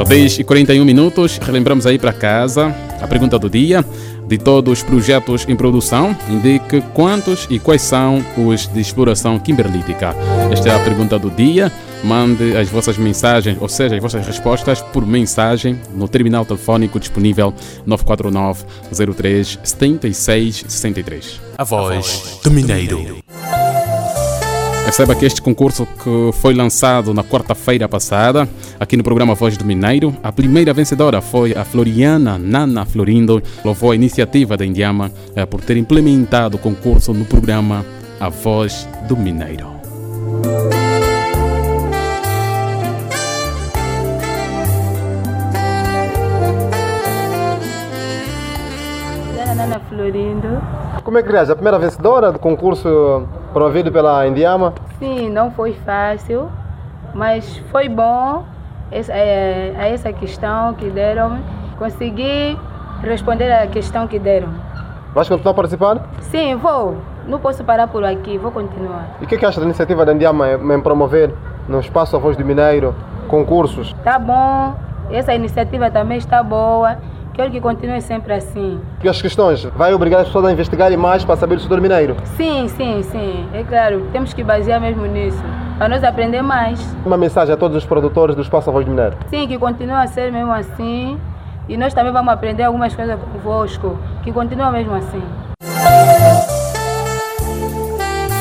[0.00, 2.72] Às 10 e 41 minutos, relembramos aí para casa
[3.02, 3.84] a pergunta do dia.
[4.26, 10.14] De todos os projetos em produção, indique quantos e quais são os de exploração kimberlítica.
[10.50, 11.70] Esta é a pergunta do dia.
[12.04, 17.52] Mande as vossas mensagens, ou seja, as vossas respostas por mensagem no terminal telefónico disponível
[17.84, 18.64] 949
[19.14, 21.40] 03 76 63.
[21.58, 23.21] A voz do Mineiro.
[24.92, 28.46] Perceba que este concurso que foi lançado na quarta-feira passada,
[28.78, 33.92] aqui no programa Voz do Mineiro, a primeira vencedora foi a Floriana Nana Florindo, louvou
[33.92, 37.86] a iniciativa da Indiama eh, por ter implementado o concurso no programa
[38.20, 39.66] A Voz do Mineiro.
[49.54, 50.60] Nana Florindo.
[51.02, 51.50] Como é que reage?
[51.50, 54.72] A primeira vencedora do concurso promovido pela Indiama?
[54.98, 56.50] Sim, não foi fácil,
[57.14, 58.44] mas foi bom
[58.90, 61.38] essa, é, a essa questão que deram.
[61.78, 62.58] Consegui
[63.02, 64.48] responder a questão que deram.
[65.14, 66.02] Vais continuar participando?
[66.20, 66.96] Sim, vou.
[67.26, 69.16] Não posso parar por aqui, vou continuar.
[69.20, 71.32] E o que, é que acha da iniciativa da Indiama em promover
[71.68, 72.94] no espaço A Voz do Mineiro
[73.28, 73.94] concursos?
[74.04, 74.74] Tá bom,
[75.10, 76.96] essa iniciativa também está boa.
[77.34, 78.78] Quero que continue sempre assim.
[79.02, 79.64] E as questões?
[79.64, 82.14] Vai obrigar as pessoas a investigarem mais para saber o setor mineiro?
[82.36, 83.48] Sim, sim, sim.
[83.54, 85.42] É claro, temos que basear mesmo nisso.
[85.78, 86.78] Para nós aprender mais.
[87.06, 89.16] Uma mensagem a todos os produtores do Espaço Voz do Mineiro?
[89.28, 91.18] Sim, que continue a ser mesmo assim.
[91.68, 93.98] E nós também vamos aprender algumas coisas convosco.
[94.22, 95.22] Que continue mesmo assim.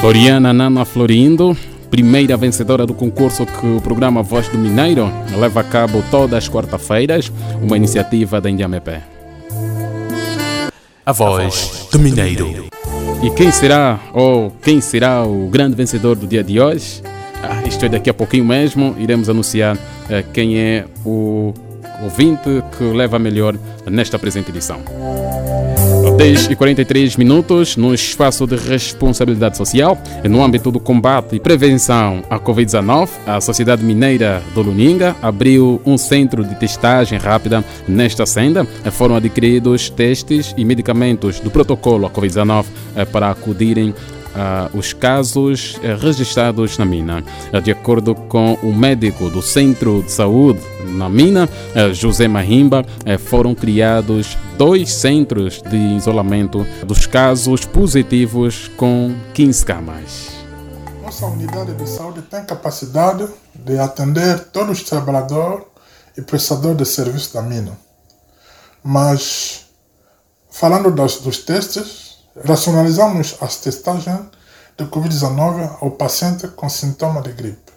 [0.01, 1.55] Floriana Nana Florindo,
[1.91, 6.49] primeira vencedora do concurso que o programa Voz do Mineiro leva a cabo todas as
[6.49, 7.29] quarta-feiras,
[7.61, 9.03] uma iniciativa da Indiamepé.
[11.05, 12.65] A Voz do Mineiro.
[13.21, 17.03] E quem será, ou quem será o grande vencedor do dia de hoje?
[17.43, 19.77] Ah, isto é daqui a pouquinho mesmo, iremos anunciar
[20.09, 21.53] eh, quem é o
[22.01, 24.79] ouvinte que leva melhor nesta presente edição.
[26.21, 29.97] 10 e 43 minutos no espaço de responsabilidade social,
[30.29, 35.97] no âmbito do combate e prevenção à Covid-19, a Sociedade Mineira do Luninga abriu um
[35.97, 38.67] centro de testagem rápida nesta senda.
[38.91, 42.65] Foram adquiridos testes e medicamentos do protocolo à Covid-19
[43.11, 43.91] para acudirem
[44.31, 47.23] Uh, os casos uh, registrados na mina.
[47.53, 51.49] Uh, de acordo com o médico do Centro de Saúde na mina,
[51.93, 52.83] José Mahimba,
[53.25, 60.29] foram criados dois centros de isolamento dos casos positivos com 15 camas.
[61.01, 65.65] Nossa unidade de saúde tem capacidade de atender todos os trabalhadores
[66.17, 67.77] e prestadores de serviço da mina.
[68.83, 69.65] Mas,
[70.49, 74.21] falando dos, dos testes, racionalizamos as testagens
[74.77, 77.71] de Covid-19 ao paciente com sintoma de gripe.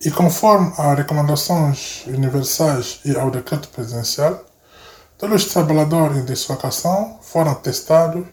[0.00, 4.44] E conforme as recomendações universais e ao decreto presidencial,
[5.16, 8.26] todos os trabalhadores em deslocação foram testados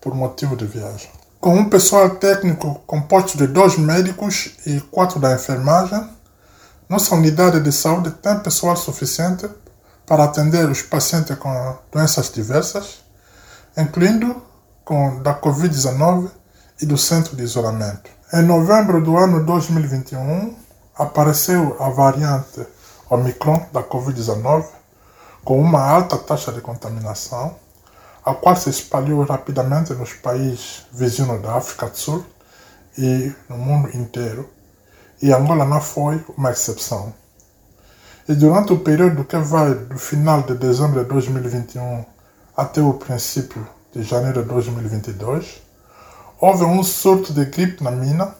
[0.00, 1.10] por motivo de viagem.
[1.40, 6.06] Com um pessoal técnico composto de dois médicos e quatro da enfermagem,
[6.88, 9.48] nossa unidade de saúde tem pessoal suficiente
[10.04, 12.98] para atender os pacientes com doenças diversas
[13.76, 14.42] incluindo
[14.84, 16.30] com da Covid-19
[16.82, 18.10] e do centro de isolamento.
[18.32, 20.54] Em novembro do ano 2021,
[20.96, 22.66] apareceu a variante
[23.08, 24.66] Omicron da Covid-19
[25.44, 27.56] com uma alta taxa de contaminação,
[28.24, 32.24] a qual se espalhou rapidamente nos países vizinhos da África do Sul
[32.98, 34.48] e no mundo inteiro,
[35.22, 37.12] e Angola não foi uma exceção.
[38.28, 42.04] E durante o período que vai do final de dezembro de 2021
[42.56, 45.62] até o princípio de janeiro de 2022,
[46.40, 48.34] houve um surto de gripe na mina,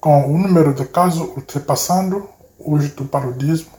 [0.00, 2.28] com o número de casos ultrapassando
[2.58, 3.72] os do paludismo,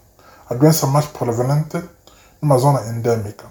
[0.50, 1.82] a doença mais prevalente
[2.42, 3.46] numa zona endêmica.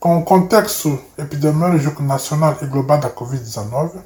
[0.00, 3.98] Com o contexto epidemiológico nacional e global da Covid-19,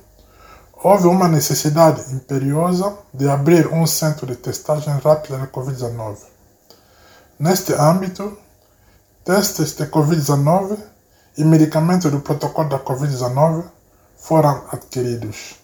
[0.83, 6.17] houve uma necessidade imperiosa de abrir um centro de testagem rápida da Covid-19.
[7.39, 8.37] Neste âmbito,
[9.25, 10.79] testes de Covid-19
[11.39, 13.65] e medicamentos do protocolo da Covid-19
[14.17, 15.57] foram adquiridos.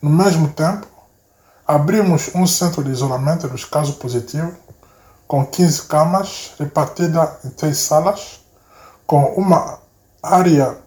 [0.00, 0.86] No mesmo tempo,
[1.66, 4.54] abrimos um centro de isolamento dos casos positivos,
[5.26, 8.40] com 15 camas repartidas em três salas,
[9.06, 9.80] com uma
[10.22, 10.78] área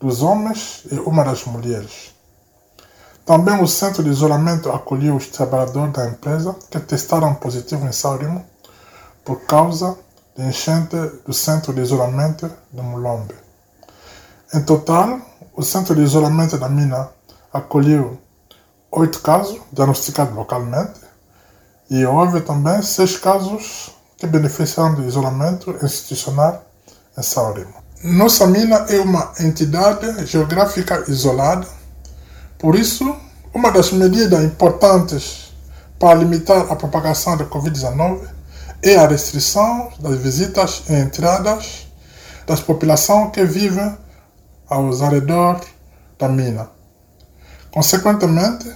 [0.00, 2.12] dos homens e uma das mulheres.
[3.24, 8.44] Também o centro de isolamento acolheu os trabalhadores da empresa que testaram positivo em Saurimo
[9.24, 9.96] por causa
[10.36, 13.34] enchente do centro de isolamento de Mulombe.
[14.52, 15.20] Em total,
[15.54, 17.08] o centro de isolamento da mina
[17.52, 18.18] acolheu
[18.90, 21.00] oito casos diagnosticados localmente
[21.90, 26.64] e houve também seis casos que beneficiaram de isolamento institucional
[27.16, 27.74] em Saurimo.
[28.02, 31.66] Nossa mina é uma entidade geográfica isolada,
[32.58, 33.16] por isso,
[33.52, 35.52] uma das medidas importantes
[35.98, 38.33] para limitar a propagação da Covid-19
[38.84, 41.86] é a restrição das visitas e entradas
[42.46, 43.96] das populações que vivem
[44.68, 45.66] aos arredores
[46.18, 46.68] da mina.
[47.70, 48.70] Consequentemente,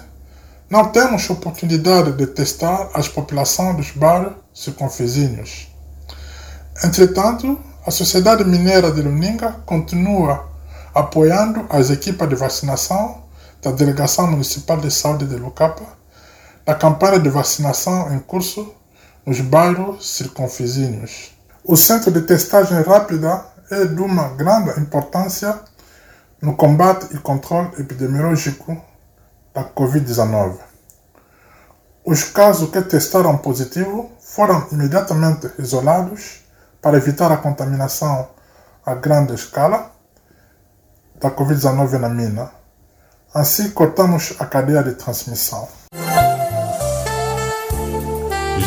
[0.71, 5.69] não temos oportunidade de testar as populações dos bairros circunvizinhos.
[6.83, 10.49] Entretanto, a Sociedade Mineira de Luninga continua
[10.95, 13.25] apoiando as equipas de vacinação
[13.61, 15.85] da Delegação Municipal de Saúde de Lucapa,
[16.65, 18.78] da campanha de vacinação em curso
[19.29, 21.37] nos bairros circunvizinhos.
[21.63, 25.61] O centro de testagem rápida é de uma grande importância
[26.41, 28.83] no combate e controle epidemiológico
[29.53, 30.57] da Covid-19.
[32.07, 36.43] Os casos que testaram positivo foram imediatamente isolados
[36.81, 38.31] para evitar a contaminação
[38.87, 39.91] a grande escala
[41.21, 42.51] da Covid-19 na mina.
[43.35, 45.69] Assim, cortamos a cadeia de transmissão.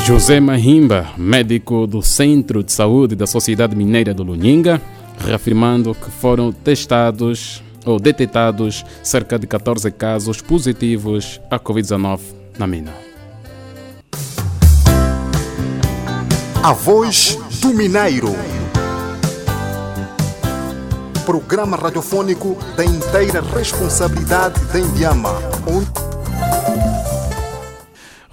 [0.05, 4.81] José Mahimba, médico do Centro de Saúde da Sociedade Mineira do Luninga,
[5.19, 12.19] reafirmando que foram testados ou detectados cerca de 14 casos positivos à Covid-19
[12.57, 12.93] na mina.
[16.63, 18.35] A voz do Mineiro.
[21.25, 25.31] Programa radiofônico da inteira responsabilidade da Indiama.
[25.67, 26.10] Onde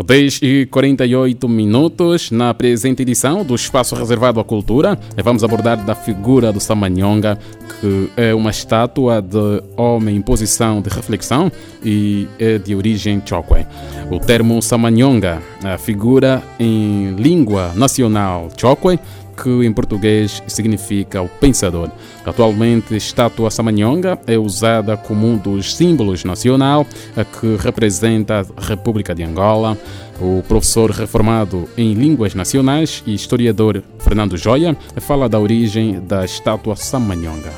[0.04, 4.98] 10 e 48 minutos na presente edição do Espaço Reservado à Cultura.
[5.22, 7.38] Vamos abordar da figura do Samanyonga,
[7.80, 11.50] que é uma estátua de homem em posição de reflexão
[11.84, 13.66] e é de origem chokwe.
[14.10, 18.98] O termo Samanyonga, a figura em língua nacional chokwe,
[19.42, 21.90] que em português significa o pensador.
[22.24, 26.86] Atualmente, a estátua Samanyonga é usada como um dos símbolos nacional
[27.40, 29.78] que representa a República de Angola.
[30.20, 36.74] O professor reformado em línguas nacionais e historiador Fernando Joia fala da origem da estátua
[36.74, 37.52] Samanyonga.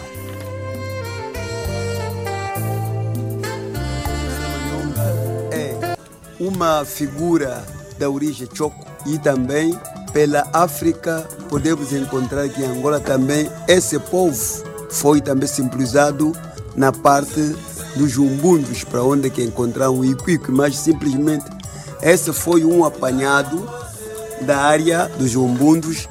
[5.51, 5.97] É
[6.39, 7.65] uma figura
[7.99, 9.75] da origem choco e também
[10.13, 14.37] pela África podemos encontrar que em Angola também esse povo
[14.91, 16.33] foi também simbolizado
[16.75, 17.55] na parte
[17.97, 21.45] dos umbundos, para onde que encontraram o Iquique, mas simplesmente
[22.03, 23.69] esse foi um apanhado
[24.43, 26.09] da área dos umbundos.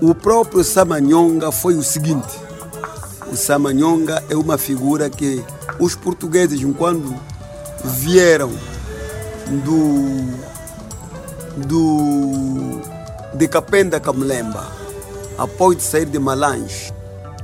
[0.00, 2.38] O próprio Samanyonga foi o seguinte,
[3.30, 5.44] o Samanyonga é uma figura que
[5.78, 7.14] os portugueses, quando
[7.84, 8.50] vieram
[9.64, 10.38] do,
[11.66, 12.97] do
[13.34, 14.66] de Capenda Camlemba,
[15.36, 16.92] após sair de Malange,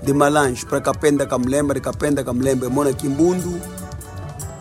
[0.03, 3.61] de Malange para Capenda Camlemba, de Capenda Camlemba, Mona Quimbundo,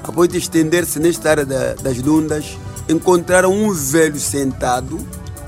[0.04, 2.58] após de estender-se nesta área da, das dundas,
[2.90, 5.00] encontraram um velho sentado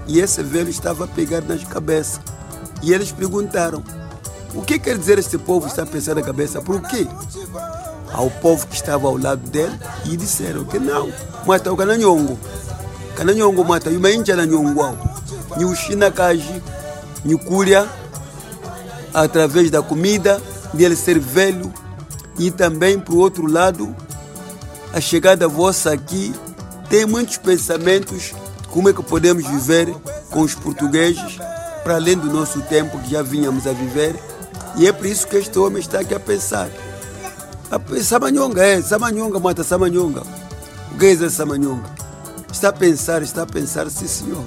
[0.08, 2.22] e esse velho estava a pegar nas cabeças.
[2.82, 3.84] E eles perguntaram:
[4.54, 6.62] o que quer dizer este povo está a pensar na cabeça?
[6.62, 7.06] Por quê?
[8.14, 11.12] Ao povo que estava ao lado dele e disseram que não,
[11.46, 12.40] mata o cananhongo.
[13.16, 14.46] Cananhongo mata, e uma índia na
[15.58, 16.62] ni ushina kaji
[17.24, 17.88] ni curia
[19.14, 20.42] através da comida
[20.74, 21.72] dele ser velho
[22.38, 23.96] e também para o outro lado
[24.94, 26.34] a chegada vossa aqui
[26.90, 28.34] tem muitos pensamentos
[28.70, 29.96] como é que podemos viver
[30.30, 31.38] com os portugueses
[31.84, 34.16] para além do nosso tempo que já vínhamos a viver
[34.76, 36.70] e é por isso que este homem está aqui a pensar.
[37.72, 40.22] A Samanyonga é Samanyonga mata Samanyonga
[40.92, 41.90] o que é Samanyonga
[42.52, 44.44] está a pensar está a pensar sim senhor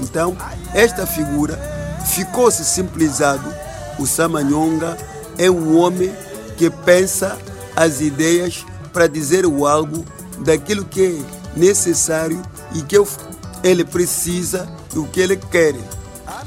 [0.00, 0.36] então,
[0.74, 1.58] esta figura
[2.06, 3.52] ficou-se simplizado.
[3.98, 4.96] O Samanyonga
[5.38, 6.12] é um homem
[6.56, 7.38] que pensa
[7.76, 10.04] as ideias para dizer o algo
[10.40, 11.24] daquilo que
[11.54, 12.40] é necessário
[12.74, 12.96] e que
[13.62, 15.74] ele precisa e o que ele quer.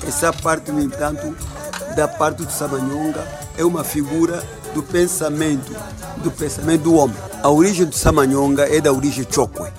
[0.07, 1.35] Essa parte, no entanto,
[1.95, 3.25] da parte do Samanyonga
[3.57, 4.43] é uma figura
[4.73, 5.75] do pensamento,
[6.17, 7.15] do pensamento do homem.
[7.41, 9.69] A origem do Samanyonga é da origem Chokwe.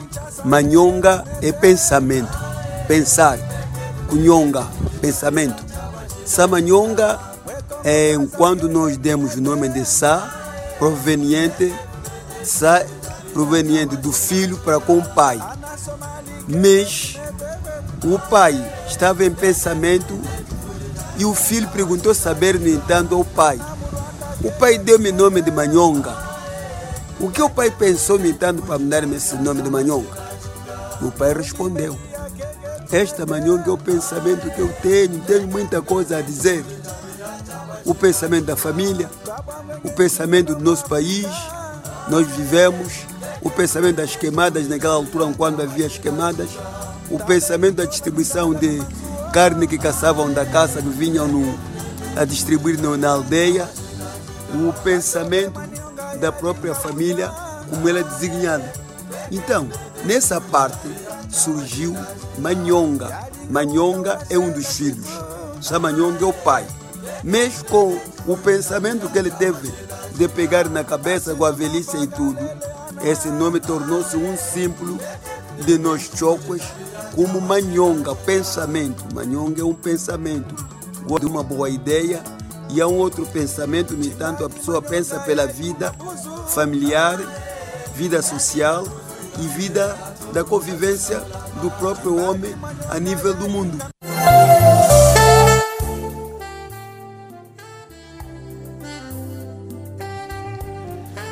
[0.45, 2.37] Manyonga é pensamento,
[2.87, 3.39] pensar.
[4.09, 4.67] Kunyonga,
[5.01, 5.63] pensamento.
[6.25, 7.19] Samanyonga
[7.85, 11.75] é quando nós demos o nome de Sa, proveniente,
[12.43, 12.85] Sa,
[13.33, 15.39] proveniente do filho para com o pai.
[16.49, 17.19] Mas
[18.05, 20.19] o pai estava em pensamento
[21.17, 23.61] e o filho perguntou saber, no entanto, ao pai.
[24.43, 26.15] O pai deu-me o nome de Manhonga.
[27.21, 30.23] O que o pai pensou, no entanto, para me dar esse nome de Manhonga?
[31.01, 31.99] O pai respondeu:
[32.91, 36.65] Esta Manhonga é o pensamento que eu tenho, tenho muita coisa a dizer.
[37.85, 39.11] O pensamento da família,
[39.83, 41.27] o pensamento do nosso país,
[42.09, 43.01] nós vivemos,
[43.43, 46.51] o pensamento das queimadas naquela altura, quando havia as queimadas,
[47.11, 48.83] o pensamento da distribuição de
[49.33, 51.59] carne que caçavam da caça, que vinham no,
[52.17, 53.69] a distribuir no, na aldeia,
[54.55, 55.61] o pensamento
[56.21, 57.29] da própria família,
[57.69, 58.73] como ela é designada.
[59.31, 59.69] Então,
[60.05, 60.89] nessa parte
[61.35, 61.95] surgiu
[62.39, 63.29] Manhonga.
[63.51, 65.07] Manhonga é um dos filhos.
[65.61, 66.67] Samanhonga é o pai.
[67.23, 69.73] Mas com o pensamento que ele teve
[70.15, 72.39] de pegar na cabeça com a velhice e tudo,
[73.03, 74.99] esse nome tornou-se um símbolo
[75.65, 76.63] de nós chocos
[77.15, 79.05] como manhonga, pensamento.
[79.15, 80.55] Manhonga é um pensamento,
[81.21, 82.23] de uma boa ideia
[82.71, 85.95] e há um outro pensamento, no entanto, a pessoa pensa pela vida
[86.49, 87.19] familiar,
[87.95, 88.85] vida social
[89.39, 89.97] e vida
[90.35, 91.21] da convivência
[91.63, 92.53] do próprio homem
[92.91, 93.79] a nível do mundo.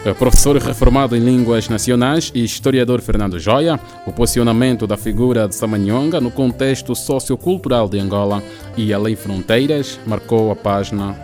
[0.05, 5.57] É professor reformado em línguas nacionais e historiador Fernando Joia, o posicionamento da figura de
[5.57, 8.43] Samanyonga no contexto sociocultural de Angola
[8.77, 11.17] e além fronteiras marcou a página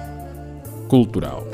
[0.88, 1.46] cultural.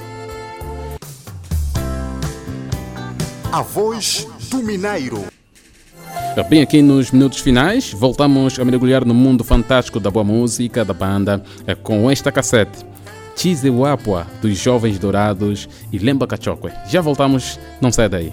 [3.52, 5.34] A voz do Mineiro.
[6.42, 10.92] Bem, aqui nos minutos finais, voltamos a mergulhar no mundo fantástico da boa música da
[10.92, 12.84] banda eh, com esta cassete.
[13.36, 16.72] Chizewapwa, dos Jovens Dourados e Lemba Cachokwe.
[16.88, 18.32] Já voltamos, não sai daí.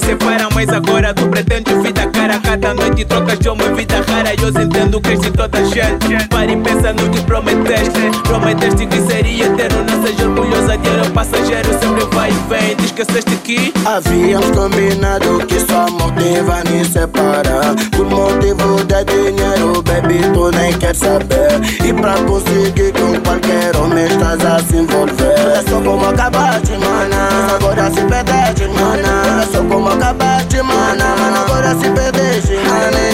[0.00, 2.40] Nos separa, mas agora tu pretendes vida cara.
[2.40, 4.34] Cada noite trocas de homem, vida rara.
[4.34, 6.28] Eu entendo que de toda gente.
[6.28, 8.10] Para e pensa no que prometeste.
[8.24, 9.84] Prometeste que seria eterno.
[9.84, 12.76] Não seja orgulhosa de era passageiro, sempre vai e vem.
[12.76, 20.20] Te esqueceste que Havíamos combinado que só motiva nos separar Por motivo de dinheiro, baby,
[20.32, 25.62] tu nem quer saber E pra conseguir com qualquer homem estás a se envolver É
[25.68, 29.19] só como acabaste, mana Agora se perdeste, mana
[29.50, 33.06] paso como capache Mana, mano, por así bebé, shingane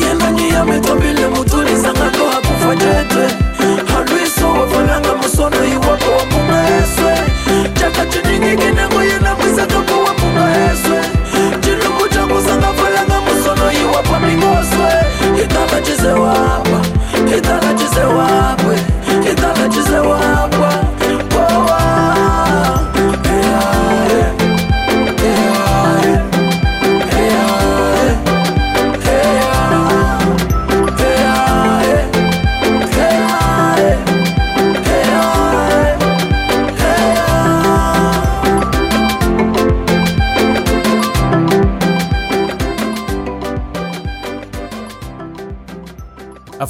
[0.00, 3.26] Yenda ngiya metobile mutuli sangako hakufanyetwe
[3.94, 7.14] Halwiso wavalanga musono iwako wamumeswe
[7.74, 11.00] Chaka chiningi kinango yena mwisakako wamumeswe
[11.60, 14.92] Chilumu changu sangavalanga musono iwako mingoswe
[15.44, 16.80] Itala chise wapa,
[17.36, 18.76] itala chise wapwe,
[19.32, 20.51] itala chise wapwe.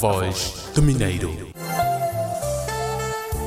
[0.02, 1.30] Voz do Mineiro.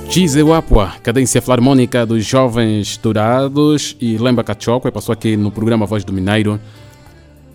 [0.10, 6.14] Gizewapwa, cadência filarmônica dos Jovens Dourados e Lemba Cachoco, passou aqui no programa Voz do
[6.14, 6.58] Mineiro,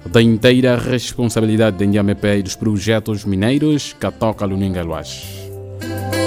[0.05, 5.22] da inteira responsabilidade da Indiamepe e dos projetos mineiros Catoca Luninga Luas.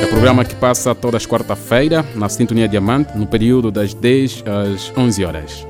[0.01, 4.45] É o programa que passa todas as quarta-feira na Sintonia Diamante, no período das 10
[4.47, 5.67] às 11 horas.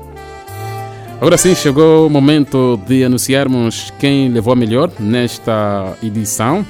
[1.20, 6.64] Agora sim, chegou o momento de anunciarmos quem levou a melhor nesta edição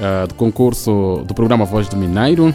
[0.00, 2.54] uh, do concurso do programa Voz do Mineiro.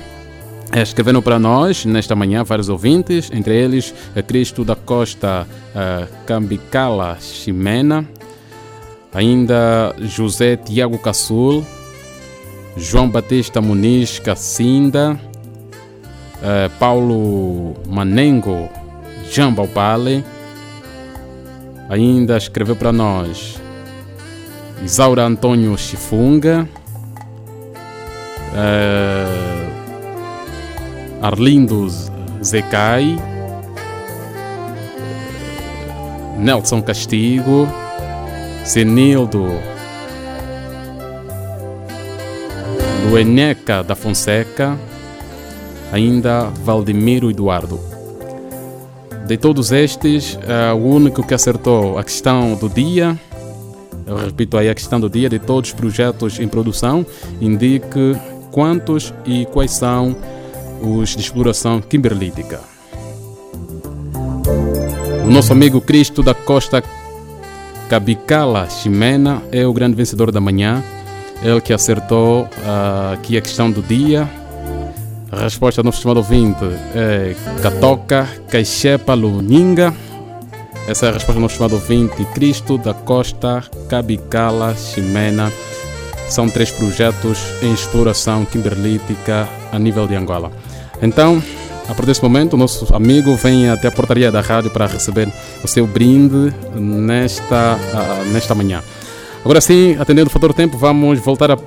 [0.73, 3.93] Escrevendo para nós nesta manhã vários ouvintes, entre eles
[4.27, 8.05] Cristo da Costa uh, Cambicala Ximena,
[9.13, 11.63] ainda José Tiago Cassul,
[12.75, 15.17] João Batista Muniz Cacinda,
[16.37, 18.67] uh, Paulo Manengo
[19.31, 20.25] Jambaupale,
[21.89, 23.61] ainda escreveu para nós
[24.83, 26.67] Isaura Antônio Chifunga,
[28.55, 29.65] uh,
[31.21, 31.87] Arlindo
[32.43, 33.17] Zecai,
[36.37, 37.67] Nelson Castigo,
[38.65, 39.45] Zenildo
[43.09, 44.77] Lueneca da Fonseca,
[45.91, 47.79] ainda Valdemiro Eduardo.
[49.27, 53.17] De todos estes, uh, o único que acertou a questão do dia,
[54.05, 57.05] eu repito aí a questão do dia de todos os projetos em produção,
[57.41, 58.15] indique
[58.55, 60.15] quantos e quais são
[60.81, 62.61] os de exploração kimberlítica.
[65.25, 66.81] O nosso amigo Cristo da Costa
[67.89, 70.81] Cabicala Ximena é o grande vencedor da manhã,
[71.43, 74.25] ele que acertou uh, aqui a questão do dia.
[75.29, 76.63] A resposta do nosso estimado ouvinte
[76.95, 79.93] é Catoca Caixepa Luninga.
[80.87, 85.51] Essa é a resposta do nosso estimado ouvinte Cristo da Costa Cabicala Ximena.
[86.29, 90.51] São três projetos em exploração kimberlítica a nível de Angola.
[91.01, 91.41] Então,
[91.83, 95.31] a partir desse momento, o nosso amigo vem até a portaria da rádio para receber
[95.63, 98.81] o seu brinde nesta, uh, nesta manhã.
[99.43, 101.57] Agora sim, atendendo o fator tempo, vamos voltar à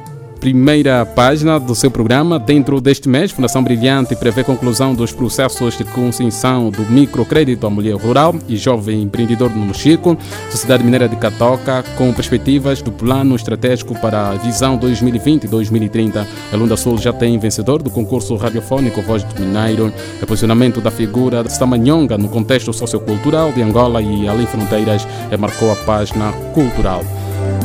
[0.40, 2.38] primeira página do seu programa.
[2.38, 7.94] Dentro deste mês, Fundação Brilhante prevê conclusão dos processos de concessão do microcrédito à mulher
[7.94, 10.16] rural e jovem empreendedor no Mochico,
[10.50, 16.26] Sociedade Mineira de Catoca, com perspectivas do plano estratégico para a visão 2020-2030.
[16.52, 20.90] A Lunda Sul já tem vencedor do concurso radiofônico Voz do Mineiro, o posicionamento da
[20.90, 25.06] figura de Samanhonga no contexto sociocultural de Angola e além fronteiras
[25.38, 27.02] marcou a página cultural.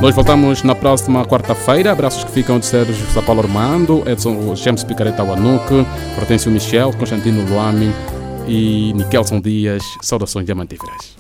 [0.04, 1.93] Nós voltamos na próxima quarta-feira.
[1.93, 2.93] Abraços que ficam de Sérgio
[3.26, 5.88] Paulo Armando, Edson James Picareta Wanuque,
[6.18, 7.89] Hortêncio Michel, Constantino Luame
[8.45, 9.82] e Nikelson Dias.
[10.01, 11.16] Saudações diamantíferas.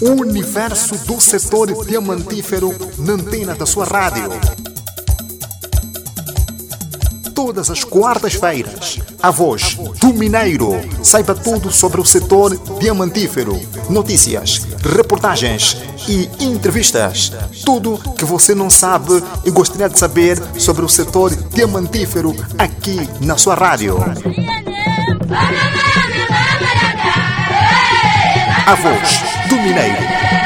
[0.00, 4.30] Universo do setor diamantífero na antena da sua rádio.
[7.38, 10.72] Todas as quartas-feiras, a voz do Mineiro.
[11.04, 13.56] Saiba tudo sobre o setor diamantífero.
[13.88, 15.76] Notícias, reportagens
[16.08, 17.32] e entrevistas.
[17.64, 23.36] Tudo que você não sabe e gostaria de saber sobre o setor diamantífero aqui na
[23.36, 23.98] sua rádio.
[28.66, 30.37] A voz do Mineiro.